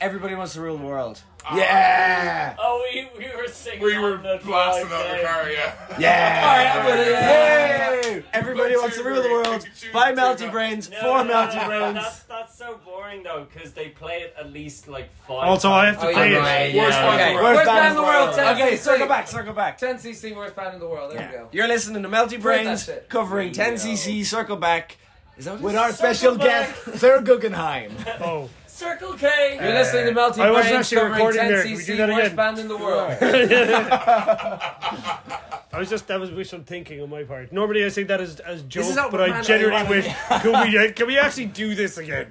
everybody 0.00 0.34
wants 0.36 0.52
to 0.54 0.60
rule 0.60 0.76
the 0.78 0.84
world. 0.84 1.20
Yeah! 1.54 2.54
Oh, 2.58 2.84
we, 2.92 3.08
we 3.18 3.26
were 3.36 3.48
singing 3.48 3.80
We 3.82 3.98
were 3.98 4.16
the 4.18 4.40
blasting 4.44 4.88
drive 4.88 5.10
on 5.10 5.16
the 5.16 5.22
car, 5.24 5.50
yeah. 5.50 5.98
Yeah! 5.98 6.86
Yay! 6.88 8.24
Everybody 8.32 8.74
Go 8.74 8.80
wants 8.80 8.96
to 8.96 9.02
to 9.02 9.08
rule 9.08 9.22
the 9.22 9.30
world. 9.30 9.66
Choose 9.78 9.92
Buy 9.92 10.12
to 10.12 10.20
Melty 10.20 10.38
that. 10.38 10.52
Brains, 10.52 10.90
No, 10.90 11.00
four 11.00 11.24
no, 11.24 11.32
Melty 11.32 11.56
no, 11.56 11.66
Brains. 11.66 11.94
That's, 11.94 12.22
that's 12.24 12.54
so 12.58 12.78
boring 12.84 13.22
though, 13.22 13.46
because 13.52 13.72
they 13.72 13.88
play 13.88 14.18
it 14.18 14.34
at 14.38 14.52
least 14.52 14.88
like 14.88 15.10
five. 15.26 15.48
Also, 15.48 15.70
I 15.70 15.86
have 15.86 16.00
to 16.00 16.08
Oh, 16.08 16.12
play 16.12 16.32
yeah, 16.32 16.38
it. 16.38 16.40
right, 16.40 16.74
Worst 16.76 16.98
yeah. 16.98 17.16
band 17.16 17.20
in 17.20 17.26
Okay, 17.26 17.36
the 17.36 17.42
world. 17.42 17.56
Worst 17.56 17.66
band 17.66 17.88
in 17.88 17.94
the 17.96 18.02
world. 18.02 18.28
Okay, 18.30 18.72
10cc. 18.76 18.78
circle 18.78 19.06
back, 19.08 19.28
circle 19.28 19.52
back. 19.54 19.80
10cc 19.80 20.36
worst 20.36 20.56
band 20.56 20.74
in 20.74 20.80
the 20.80 20.88
world. 20.88 21.12
There 21.12 21.26
we 21.30 21.36
go. 21.38 21.48
You're 21.52 21.68
listening 21.68 22.02
to 22.02 22.08
Melty 22.08 22.40
Brains 22.40 22.84
shit. 22.84 23.08
covering 23.08 23.52
10cc 23.52 24.24
Circle 24.26 24.56
Back. 24.56 24.96
Is 25.36 25.46
that 25.46 25.54
what 25.54 25.62
With 25.62 25.76
our 25.76 25.92
special 25.92 26.36
back. 26.36 26.74
guest, 26.84 26.98
Sir 27.00 27.20
Guggenheim. 27.22 27.92
Oh. 28.20 28.50
Circle 28.80 29.12
K. 29.12 29.58
You're 29.60 29.74
listening 29.74 30.06
to 30.14 30.18
Melty 30.18 30.38
I 30.38 30.50
wasn't 30.50 30.72
Brains 30.72 30.74
actually 30.80 30.96
covering 30.96 31.12
recording 31.12 31.48
there. 31.48 31.64
We 31.64 31.72
10cc 31.74 31.86
do 31.86 31.96
that 31.98 32.08
worst 32.08 32.20
again? 32.24 32.36
band 32.36 32.58
in 32.60 32.68
the 32.68 32.76
world. 32.78 33.10
I 35.72 35.78
was 35.78 35.90
just 35.90 36.06
that 36.08 36.18
was 36.18 36.30
wishful 36.30 36.60
thinking 36.64 37.02
on 37.02 37.10
my 37.10 37.24
part. 37.24 37.52
Normally 37.52 37.84
I 37.84 37.88
say 37.88 38.04
that 38.04 38.20
as 38.22 38.40
as 38.40 38.62
joke, 38.62 38.86
is 38.86 38.96
how 38.96 39.10
but 39.10 39.20
I 39.20 39.26
man- 39.28 39.44
generally 39.44 39.76
I- 39.76 39.82
wish 39.90 40.06
can 40.42 40.52
we 40.70 40.78
uh, 40.78 40.92
can 40.92 41.06
we 41.08 41.18
actually 41.18 41.44
do 41.46 41.74
this 41.74 41.98
again? 41.98 42.28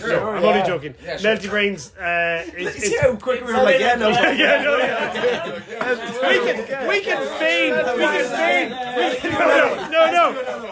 No, 0.00 0.30
I'm 0.30 0.44
only 0.44 0.62
joking. 0.66 0.94
Yeah, 1.02 1.16
sure. 1.16 1.34
Melty 1.36 1.48
Brains. 1.50 1.92
Uh, 1.96 2.44
it, 2.56 2.72
See 2.74 2.96
how 2.98 3.16
quick 3.16 3.40
we 3.40 3.46
were 3.52 3.54
It's 3.54 3.64
like, 3.64 3.80
yeah, 3.80 3.94
no. 3.94 4.10
bit- 4.10 4.38
yeah, 4.38 4.62
no, 4.62 4.76
yeah. 4.78 6.28
we 6.28 6.36
can 6.46 6.56
we 6.88 7.00
can 7.00 7.26
feign. 7.38 7.72
We 7.96 8.04
can 8.04 8.24
feign. 8.36 8.68
We 8.96 9.16
can, 9.20 9.32
no, 9.32 9.88
no, 9.90 10.00
no. 10.12 10.24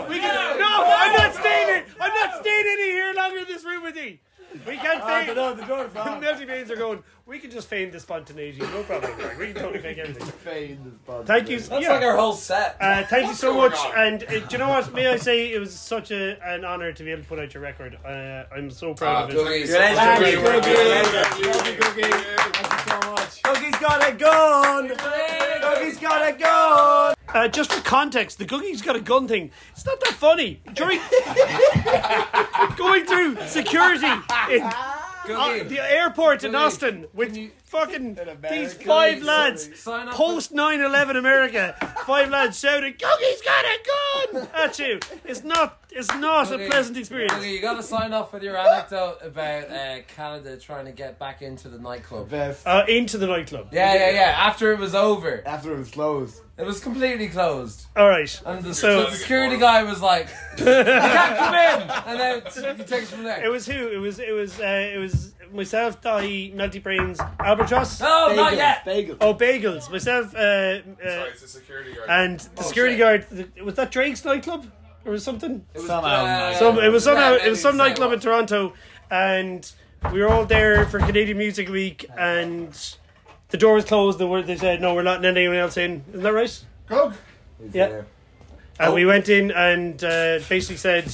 We 0.09 0.19
can. 0.21 0.35
No, 0.59 0.85
I'm 0.87 1.13
not 1.17 1.35
staying. 1.35 1.69
in- 1.79 1.85
I'm 2.01 2.15
not 2.15 2.41
staying 2.41 2.65
any 2.67 2.91
here 2.91 3.13
longer 3.15 3.39
in 3.41 3.47
this 3.47 3.65
room 3.65 3.83
with 3.83 3.97
you. 3.97 4.19
We 4.67 4.77
can't 4.79 5.05
feign. 5.05 5.37
no, 5.37 5.55
the 5.55 5.63
door's 5.65 5.93
gone. 5.95 6.21
Melty 6.21 6.45
Brains 6.45 6.73
are 6.73 6.77
going. 6.77 7.05
We 7.25 7.39
can 7.39 7.53
just 7.53 7.69
feign 7.69 7.93
the 7.93 8.01
spontaneity. 8.01 8.59
No 8.59 8.83
problem. 8.83 9.17
Like, 9.21 9.39
we 9.39 9.53
can 9.53 9.63
totally 9.63 9.79
fake 9.79 9.99
everything. 10.03 10.27
Fade 10.27 10.85
the 10.85 10.91
spot. 11.05 11.25
Thank 11.27 11.49
you. 11.49 11.61
That's 11.61 11.83
yeah. 11.85 11.93
like 11.93 12.03
our 12.03 12.17
whole 12.17 12.33
set. 12.33 12.77
Uh, 12.81 13.05
thank 13.05 13.29
you 13.29 13.35
so 13.35 13.55
much, 13.55 13.79
on? 13.79 13.93
and 13.97 14.25
uh, 14.25 14.27
do 14.41 14.47
you 14.51 14.59
know 14.59 14.69
what? 14.69 14.93
May 14.93 15.07
I 15.07 15.15
say 15.19 15.53
it 15.53 15.61
was 15.61 15.73
such 15.73 16.11
a, 16.11 16.37
an 16.45 16.65
honor 16.65 16.93
to 16.93 17.05
be 17.05 17.13
able 17.13 17.23
to 17.23 17.29
put 17.29 17.39
out 17.39 17.55
your 17.55 17.63
record. 17.63 17.97
Uh, 18.05 18.45
I'm 18.53 18.73
so 18.73 18.93
proud 18.95 19.15
Ah, 19.17 19.25
of 19.27 19.31
it. 19.31 19.37
Cookies. 19.37 19.69
You're 19.71 19.79
a 19.79 19.95
Thank 19.95 20.21
legend. 20.21 20.43
you, 20.43 21.53
Cookies. 21.53 21.77
Cookies. 21.87 22.07
Thank 22.11 22.17
you, 22.17 22.53
Thank 22.53 22.73
you 22.73 23.03
so 23.03 23.11
much. 23.13 23.43
Cookie's 23.45 23.77
got 23.79 24.09
a 24.09 24.13
gun. 24.17 24.89
Cookie's 25.63 25.99
got 26.01 26.29
a 26.29 26.37
gun. 26.37 27.15
Uh, 27.33 27.49
just 27.49 27.73
for 27.73 27.83
context, 27.83 28.39
the 28.39 28.45
Googie's 28.45 28.83
got 28.83 28.97
a 28.97 29.01
gun 29.01 29.29
thing. 29.29 29.51
It's 29.73 29.87
not 29.87 30.01
that 30.01 30.15
funny. 30.15 30.61
During 30.75 30.99
going 32.77 33.05
through 33.05 33.37
security 33.47 34.07
in 34.07 34.63
uh, 34.63 35.65
the 35.65 35.79
airport 35.81 36.43
in 36.43 36.55
Austin 36.55 37.07
with 37.15 37.37
fucking 37.71 38.19
these 38.51 38.75
five 38.75 39.23
lads 39.23 39.69
post 40.13 40.53
9/11 40.53 41.17
America, 41.17 41.75
five 42.07 42.29
lads 42.31 42.59
shouting, 42.59 42.95
"Googie's 42.99 43.43
got 43.43 43.65
a 43.65 43.79
gun!" 44.33 44.49
at 44.55 44.79
you. 44.79 44.99
It's 45.25 45.45
not. 45.45 45.77
It's 45.93 46.15
not 46.15 46.53
a 46.53 46.69
pleasant 46.69 46.97
experience. 46.97 47.33
Okay, 47.33 47.53
you 47.53 47.61
gotta 47.61 47.83
sign 47.83 48.13
off 48.13 48.33
with 48.33 48.45
your 48.45 48.57
anecdote 48.57 49.19
about 49.25 49.69
uh, 49.71 49.99
Canada 50.15 50.57
trying 50.57 50.85
to 50.85 50.93
get 50.93 51.19
back 51.19 51.43
into 51.43 51.69
the 51.69 51.79
nightclub. 51.79 52.33
Uh, 52.33 52.85
into 52.87 53.19
the 53.19 53.27
nightclub. 53.27 53.69
Yeah, 53.73 53.95
yeah, 53.95 54.11
yeah. 54.11 54.35
After 54.39 54.73
it 54.73 54.79
was 54.79 54.95
over, 54.95 55.43
After 55.45 55.75
it 55.75 55.79
was 55.79 55.91
closed. 55.91 56.43
it 56.57 56.65
was 56.65 56.79
completely 56.79 57.27
closed, 57.29 57.87
All 57.97 58.09
right. 58.09 58.41
and 58.47 58.63
the, 58.63 58.73
So- 58.75 59.11
the 59.11 59.17
security 59.17 59.57
guy 59.57 59.83
was 59.83 60.01
like, 60.01 60.29
"You 60.59 60.65
can't 60.65 61.37
come 61.39 61.55
in," 61.55 61.91
and 62.07 62.21
then 62.55 62.77
he 62.77 62.85
takes 62.85 63.11
from 63.11 63.25
there. 63.25 63.45
It 63.45 63.49
was 63.49 63.67
who? 63.67 63.89
It 63.89 63.99
was 63.99 64.21
it 64.21 64.33
was 64.33 64.61
uh, 64.61 64.91
it 64.95 64.99
was 64.99 65.33
myself, 65.53 66.01
Dahi, 66.01 66.55
Melty 66.55 66.83
Brains, 66.83 67.19
Albatross. 67.39 68.01
No, 68.01 68.35
not 68.35 68.55
yet. 68.55 68.85
Bagels. 68.85 69.17
Oh, 69.21 69.35
bagels. 69.35 69.91
Myself, 69.91 70.35
uh, 70.35 70.39
uh, 70.39 70.81
Sorry, 71.03 71.31
it's 71.31 71.43
a 71.43 71.49
security 71.49 71.93
guard. 71.95 72.09
and 72.11 72.41
the 72.57 72.63
security 72.63 72.97
guard. 72.97 73.27
Was 73.65 73.75
that 73.75 73.91
Drake's 73.91 74.25
nightclub 74.25 74.71
or 75.05 75.19
something? 75.19 75.65
It 75.75 75.79
was, 75.79 75.87
Somehow, 75.87 76.09
uh, 76.25 76.55
Some 76.55 76.79
it 76.79 76.89
was 76.89 77.05
somehow 77.05 77.35
yeah, 77.37 77.47
it 77.47 77.51
was 77.51 77.61
some 77.61 77.77
nightclub 77.77 78.13
in 78.13 78.21
Toronto, 78.21 78.73
and 79.11 79.71
we 80.13 80.21
were 80.21 80.29
all 80.29 80.45
there 80.47 80.87
for 80.87 80.99
Canadian 80.99 81.39
Music 81.39 81.69
Week, 81.69 82.07
and 82.17 82.73
the 83.49 83.57
door 83.59 83.75
was 83.75 83.85
closed. 83.85 84.19
They 84.19 84.25
were 84.25 84.43
they 84.43 84.57
said 84.57 84.81
no, 84.81 84.95
we're 84.95 85.03
not 85.03 85.21
letting 85.23 85.37
anyone 85.39 85.57
else 85.59 85.77
in. 85.77 86.05
Isn't 86.11 86.23
that 86.23 86.33
right? 86.33 86.65
Cook. 86.89 87.15
Yeah. 87.73 88.03
And 88.79 88.95
we 88.95 89.05
went 89.05 89.29
in 89.29 89.51
and 89.51 90.03
uh, 90.03 90.39
basically 90.49 90.77
said. 90.79 91.13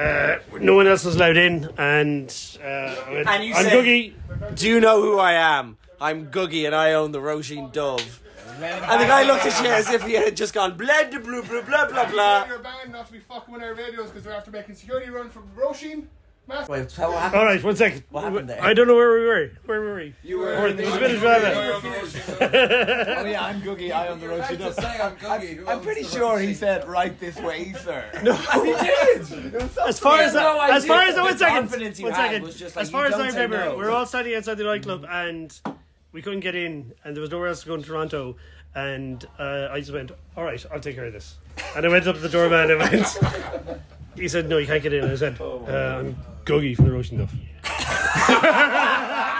Uh, 0.00 0.38
no 0.60 0.74
one 0.74 0.86
else 0.86 1.04
was 1.04 1.16
allowed 1.16 1.36
in, 1.36 1.68
and 1.78 2.58
uh, 2.62 2.66
I 2.66 3.12
went, 3.12 3.28
And 3.28 3.44
you 3.44 3.54
I'm 3.54 3.64
said- 3.64 3.72
Googie. 3.84 4.14
Do 4.54 4.68
you 4.68 4.80
know 4.80 5.02
who 5.02 5.18
I 5.18 5.32
am? 5.34 5.76
I'm 6.00 6.30
Googie 6.30 6.64
and 6.64 6.74
I 6.74 6.94
own 6.94 7.12
the 7.12 7.18
Roisin 7.20 7.72
Dubh. 7.74 8.02
And 8.62 9.00
the 9.00 9.06
guy 9.06 9.22
looked 9.24 9.44
at 9.46 9.62
you 9.62 9.70
as 9.70 9.90
if 9.90 10.02
he 10.04 10.14
had 10.14 10.36
just 10.36 10.54
gone 10.54 10.76
blah 10.76 11.04
blah 11.10 11.18
blah 11.20 11.42
blah 11.42 11.62
blah 11.62 11.86
blah 11.88 12.10
blah. 12.10 12.46
Your 12.46 12.58
band 12.58 12.92
not 12.92 13.06
to 13.06 13.12
be 13.12 13.18
fucking 13.20 13.52
with 13.52 13.62
our 13.62 13.74
videos 13.74 14.06
because 14.06 14.24
they're 14.24 14.32
after 14.34 14.50
making 14.50 14.74
security 14.74 15.10
run 15.10 15.28
from 15.30 15.44
Roisin. 15.56 16.06
Wait, 16.68 16.90
so 16.90 17.10
what 17.10 17.18
happened? 17.20 17.40
All 17.40 17.46
right, 17.46 17.62
one 17.62 17.76
second. 17.76 18.02
What 18.10 18.24
happened 18.24 18.48
there? 18.48 18.62
I 18.62 18.74
don't 18.74 18.86
know 18.88 18.96
where 18.96 19.12
we 19.18 19.26
were. 19.26 19.50
Where 19.66 19.80
were 19.80 19.94
we? 19.96 20.14
You 20.22 20.38
were. 20.38 20.56
Or- 20.56 20.72
there 20.72 20.86
was 20.86 20.96
a 20.96 20.98
bit 20.98 21.14
of. 21.16 21.22
Oh 21.22 23.24
yeah, 23.24 23.44
I'm 23.44 23.60
Googie. 23.62 23.92
I 23.92 24.08
own 24.08 24.18
the 24.20 24.26
You 24.26 24.30
road. 24.32 24.44
tried 24.44 24.58
to 24.58 24.72
say 24.74 25.00
I'm 25.00 25.16
Googie. 25.16 25.56
Who 25.56 25.68
I'm 25.68 25.80
pretty 25.80 26.04
sure 26.04 26.38
he 26.38 26.54
said 26.54 26.88
right 26.88 27.18
this 27.20 27.36
way, 27.36 27.72
sir. 27.72 28.04
No, 28.22 28.34
he 28.64 28.72
did. 28.72 29.54
It 29.54 29.62
was 29.62 29.78
as 29.78 29.98
far 30.00 30.18
as 30.20 30.32
has 30.32 30.34
no 30.34 30.58
I, 30.58 30.76
as 30.76 30.86
far 30.86 31.02
as 31.02 31.16
I, 31.16 31.22
one 31.22 31.32
The 31.32 31.38
second, 31.38 31.54
confidence 31.56 31.98
he 31.98 32.04
one 32.04 32.12
had 32.12 32.26
second. 32.30 32.42
was 32.42 32.58
just 32.58 32.76
like, 32.76 32.82
as 32.84 32.90
far 32.90 33.06
as 33.06 33.14
I 33.14 33.28
remember, 33.28 33.56
no. 33.64 33.70
we 33.76 33.84
were 33.84 33.90
all 33.90 34.06
standing 34.06 34.34
outside 34.34 34.54
the 34.56 34.64
nightclub 34.64 35.06
and 35.08 35.58
we 36.12 36.22
couldn't 36.22 36.40
get 36.40 36.54
in, 36.56 36.92
and 37.04 37.16
there 37.16 37.20
was 37.20 37.30
nowhere 37.30 37.48
else 37.48 37.62
to 37.62 37.68
go 37.68 37.74
in 37.74 37.82
Toronto. 37.82 38.36
And 38.74 39.24
uh, 39.38 39.68
I 39.70 39.80
just 39.80 39.92
went, 39.92 40.12
all 40.36 40.44
right, 40.44 40.64
I'll 40.72 40.80
take 40.80 40.94
care 40.94 41.06
of 41.06 41.12
this. 41.12 41.36
And 41.74 41.84
I 41.84 41.88
went 41.88 42.06
up 42.06 42.14
to 42.16 42.20
the 42.20 42.28
doorman 42.28 42.70
and 42.70 42.78
went. 42.78 43.18
He 44.16 44.26
said, 44.28 44.48
no, 44.48 44.58
you 44.58 44.66
can't 44.66 44.82
get 44.82 44.92
in. 44.92 45.04
And 45.04 45.12
I 45.12 45.14
said, 45.14 45.40
uh, 45.40 45.44
I'm 45.44 46.16
Googie 46.50 46.74
from 46.74 46.86
the 46.86 46.90
Roisin 46.90 47.18
Dubh. 47.18 47.30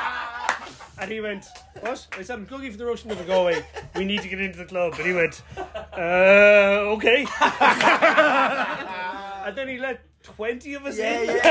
And 1.00 1.10
he 1.10 1.20
went, 1.20 1.46
What? 1.80 2.06
I 2.16 2.22
said, 2.22 2.38
I'm 2.38 2.46
Googie 2.46 2.68
from 2.68 2.76
the 2.78 2.84
Roisin 2.84 3.10
Dubh 3.10 3.26
Go 3.26 3.42
away. 3.42 3.64
We 3.96 4.04
need 4.04 4.22
to 4.22 4.28
get 4.28 4.40
into 4.40 4.58
the 4.58 4.66
club. 4.66 4.94
And 4.96 5.06
he 5.06 5.12
went, 5.12 5.42
Uh, 5.56 6.94
okay. 6.94 7.26
and 9.46 9.56
then 9.56 9.68
he 9.68 9.78
let 9.78 10.02
20 10.22 10.74
of 10.74 10.86
us 10.86 10.98
in. 10.98 11.26
That 11.26 11.46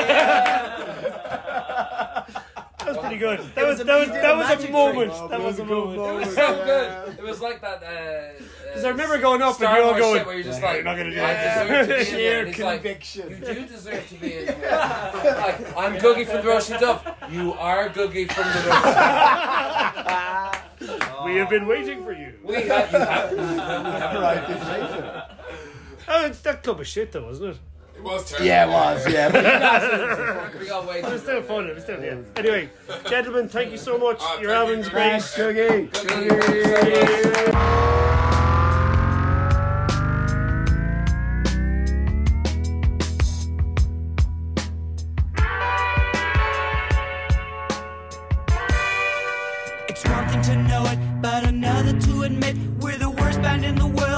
was 2.89 2.97
pretty 2.97 3.17
good. 3.17 3.39
That 3.55 3.65
was, 3.67 3.77
that 3.79 3.99
was, 3.99 4.09
that 4.09 4.35
was 4.35 4.63
a 4.65 4.69
moment. 4.71 5.13
That 5.29 5.41
was 5.41 5.59
a 5.59 5.65
moment. 5.65 5.99
It 5.99 6.15
was 6.25 6.35
so 6.35 6.63
good. 6.65 6.89
It 7.19 7.23
was 7.23 7.41
like 7.41 7.61
that. 7.61 7.83
uh, 7.83 8.43
Because 8.67 8.83
I 8.85 8.89
remember 8.89 9.17
going 9.19 9.41
up 9.41 9.47
and 9.49 9.55
Star 9.57 9.77
you're 9.77 9.85
all 9.93 9.97
going, 9.99 10.17
shit 10.19 10.25
where 10.27 10.35
you're 10.35 10.43
just 10.43 10.61
like, 10.61 10.75
you're 10.75 10.83
not 10.83 10.97
gonna 10.97 11.11
do 11.11 11.17
I 11.21 11.33
that." 11.33 11.67
deserve 11.67 11.87
to 11.99 12.05
Sheer 12.11 12.17
here. 12.17 12.39
And 12.45 12.59
like, 12.59 12.81
conviction. 12.83 13.29
you 13.29 13.35
do 13.53 13.65
deserve 13.65 14.07
to 14.09 14.15
be 14.15 14.33
in 14.37 14.45
here. 14.47 14.57
like, 14.61 15.77
I'm 15.77 15.95
Googie 15.97 16.25
from 16.25 16.41
the 16.45 16.51
Roisin 16.51 16.77
Dubh. 16.79 17.01
You 17.31 17.53
are 17.53 17.89
Googie 17.89 18.31
from 18.31 18.45
the 18.45 18.69
Russian 18.69 18.93
We 21.25 21.35
have 21.37 21.49
been 21.49 21.67
waiting 21.67 22.03
for 22.03 22.13
you. 22.13 22.33
We 22.43 22.55
have, 22.63 22.91
you 22.91 22.99
have, 22.99 23.31
we 23.31 23.37
have, 23.37 23.85
we 23.85 23.91
have 23.91 24.21
right 24.21 24.47
this 24.47 24.67
way, 24.67 24.79
sir. 24.89 25.25
That 26.43 26.63
club 26.63 26.77
was 26.79 26.87
shit 26.87 27.11
though, 27.11 27.25
wasn't 27.25 27.55
it? 27.55 27.59
It 27.99 28.05
was 28.05 28.29
terrible. 28.29 28.45
Yeah, 28.47 28.65
it 28.65 28.69
was. 28.69 29.13
Yeah, 29.13 29.29
but. 29.29 29.45
It 30.97 31.03
was 31.03 31.21
still 31.21 31.41
fun. 31.41 31.67
It 31.67 31.75
was 31.75 31.83
still 31.83 32.01
yeah. 32.01 32.15
Anyway, 32.37 32.69
gentlemen, 33.09 33.49
thank 33.49 33.71
you 33.71 33.77
so 33.77 33.97
much. 33.97 34.17
Ah, 34.21 34.37
uh, 34.37 34.39
Your 34.39 34.51
thank 34.51 34.67
you 34.69 34.75
album's 34.75 34.89
great. 34.89 35.11
much. 35.13 35.21
Shuggy. 35.23 35.89
It's 49.89 50.05
one 50.07 50.27
thing 50.29 50.41
to 50.43 50.55
know 50.63 50.83
it, 50.85 51.21
but 51.21 51.45
another 51.47 51.99
to 51.99 52.21
admit 52.23 52.55
we're 52.79 52.97
the 52.97 53.09
worst 53.09 53.41
band 53.41 53.65
in 53.65 53.75
the 53.75 53.87
world. 53.87 54.08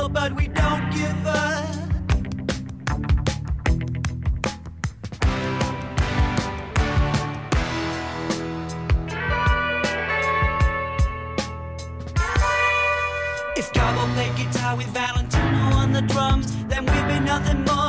drums, 16.08 16.48
then 16.68 16.86
we'd 16.86 17.08
be 17.08 17.20
nothing 17.20 17.64
more. 17.66 17.81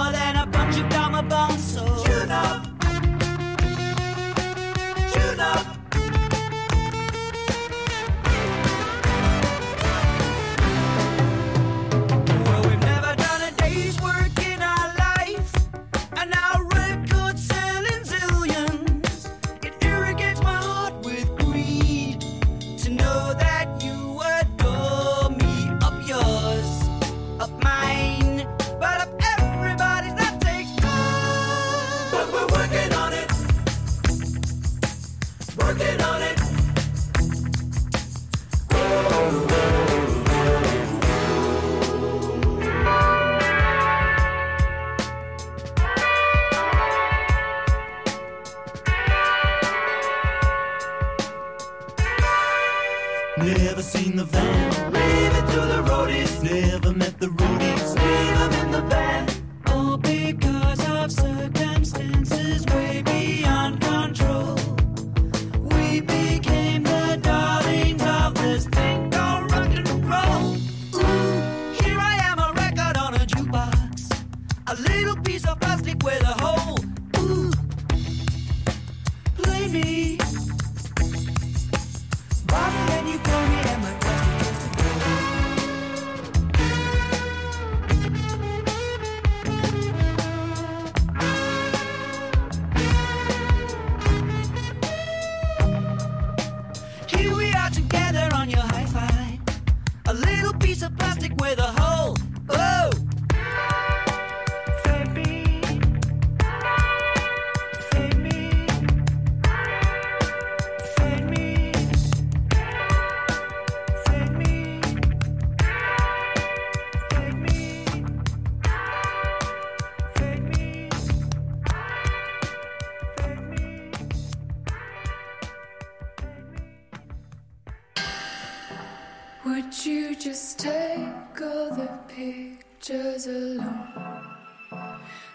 just 130.22 130.60
take 130.60 131.40
all 131.40 131.74
the 131.74 131.88
pictures 132.06 133.26
alone. 133.26 133.88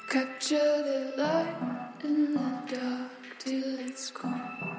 Capture 0.10 0.56
the 0.56 1.12
light 1.18 1.92
in 2.06 2.34
the 2.34 2.62
dark 2.72 3.12
till 3.38 3.80
it's 3.80 4.12
gone. 4.12 4.78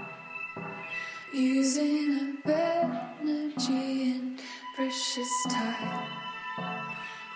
Using 1.34 2.38
up 2.46 2.48
energy 3.20 4.12
and 4.12 4.40
precious 4.74 5.28
time. 5.50 6.06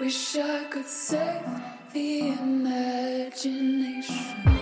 Wish 0.00 0.36
I 0.36 0.64
could 0.70 0.86
save 0.86 1.44
the 1.92 2.28
imagination. 2.28 4.61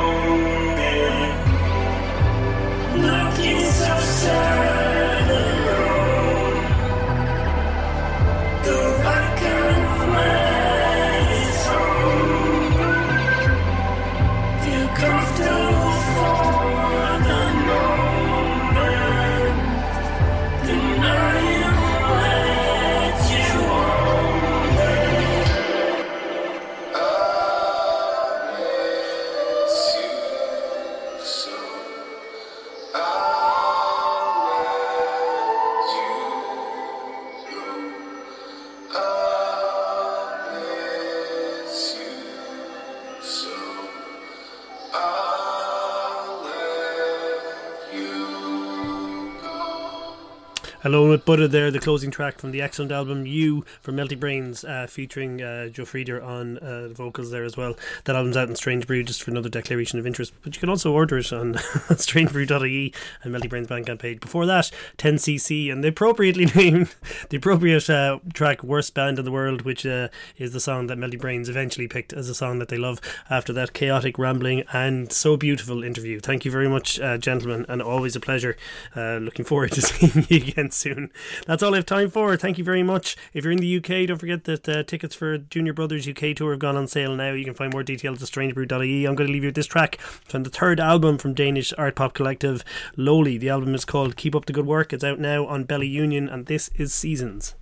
Alone 50.91 51.09
with 51.09 51.23
Buddha 51.23 51.47
there, 51.47 51.71
the 51.71 51.79
closing 51.79 52.11
track 52.11 52.37
from 52.37 52.51
the 52.51 52.61
excellent 52.61 52.91
album 52.91 53.25
You 53.25 53.63
from 53.81 53.95
Melty 53.95 54.19
Brains, 54.19 54.65
uh, 54.65 54.87
featuring 54.89 55.41
uh, 55.41 55.69
Joe 55.69 55.85
Frieder 55.85 56.21
on 56.21 56.57
uh, 56.57 56.89
vocals 56.89 57.31
there 57.31 57.45
as 57.45 57.55
well. 57.55 57.77
That 58.03 58.17
album's 58.17 58.35
out 58.35 58.49
in 58.49 58.57
Strange 58.57 58.87
Brew, 58.87 59.01
just 59.01 59.23
for 59.23 59.31
another 59.31 59.47
declaration 59.47 59.99
of 59.99 60.05
interest. 60.05 60.33
But 60.41 60.53
you 60.53 60.59
can 60.59 60.67
also 60.67 60.91
order 60.91 61.17
it 61.17 61.31
on 61.31 61.53
strangebrew.ie 61.53 62.93
and 63.23 63.33
Melty 63.33 63.47
Brains 63.47 63.69
Bandcamp 63.69 63.99
page. 63.99 64.19
Before 64.19 64.45
that, 64.45 64.69
10cc 64.97 65.71
and 65.71 65.81
the 65.81 65.87
appropriately 65.87 66.45
named, 66.55 66.93
the 67.29 67.37
appropriate 67.37 67.89
uh, 67.89 68.19
track 68.33 68.61
Worst 68.61 68.93
Band 68.93 69.17
in 69.17 69.23
the 69.23 69.31
World, 69.31 69.61
which 69.61 69.85
uh, 69.85 70.09
is 70.37 70.51
the 70.51 70.59
song 70.59 70.87
that 70.87 70.97
Melty 70.97 71.17
Brains 71.17 71.47
eventually 71.47 71.87
picked 71.87 72.11
as 72.11 72.27
a 72.27 72.35
song 72.35 72.59
that 72.59 72.67
they 72.67 72.77
love 72.77 72.99
after 73.29 73.53
that 73.53 73.71
chaotic, 73.71 74.19
rambling, 74.19 74.65
and 74.73 75.09
so 75.09 75.37
beautiful 75.37 75.85
interview. 75.85 76.19
Thank 76.19 76.43
you 76.43 76.51
very 76.51 76.67
much, 76.67 76.99
uh, 76.99 77.17
gentlemen, 77.17 77.65
and 77.69 77.81
always 77.81 78.17
a 78.17 78.19
pleasure. 78.19 78.57
Uh, 78.93 79.19
looking 79.19 79.45
forward 79.45 79.71
to 79.71 79.81
seeing 79.81 80.25
you 80.27 80.49
again 80.49 80.69
soon. 80.81 81.11
That's 81.45 81.63
all 81.63 81.73
I 81.73 81.77
have 81.77 81.85
time 81.85 82.09
for. 82.09 82.35
Thank 82.35 82.57
you 82.57 82.63
very 82.63 82.83
much. 82.83 83.15
If 83.33 83.43
you're 83.43 83.53
in 83.53 83.59
the 83.59 83.77
UK, 83.77 84.07
don't 84.07 84.17
forget 84.17 84.43
that 84.45 84.67
uh, 84.67 84.83
tickets 84.83 85.15
for 85.15 85.37
Junior 85.37 85.73
Brother's 85.73 86.07
UK 86.07 86.35
tour 86.35 86.51
have 86.51 86.59
gone 86.59 86.75
on 86.75 86.87
sale 86.87 87.15
now. 87.15 87.31
You 87.33 87.45
can 87.45 87.53
find 87.53 87.71
more 87.71 87.83
details 87.83 88.21
at 88.21 88.29
strangebrew.ie. 88.29 89.05
I'm 89.05 89.15
going 89.15 89.27
to 89.27 89.33
leave 89.33 89.43
you 89.43 89.49
with 89.49 89.55
this 89.55 89.67
track 89.67 89.99
from 89.99 90.43
the 90.43 90.49
third 90.49 90.79
album 90.79 91.17
from 91.17 91.33
Danish 91.33 91.73
art 91.77 91.95
pop 91.95 92.13
collective 92.13 92.63
Lowly. 92.97 93.37
The 93.37 93.49
album 93.49 93.75
is 93.75 93.85
called 93.85 94.15
Keep 94.15 94.35
Up 94.35 94.45
the 94.45 94.53
Good 94.53 94.65
Work. 94.65 94.93
It's 94.93 95.03
out 95.03 95.19
now 95.19 95.45
on 95.45 95.63
Bella 95.63 95.85
Union, 95.85 96.27
and 96.27 96.47
this 96.47 96.69
is 96.75 96.93
Seasons. 96.93 97.55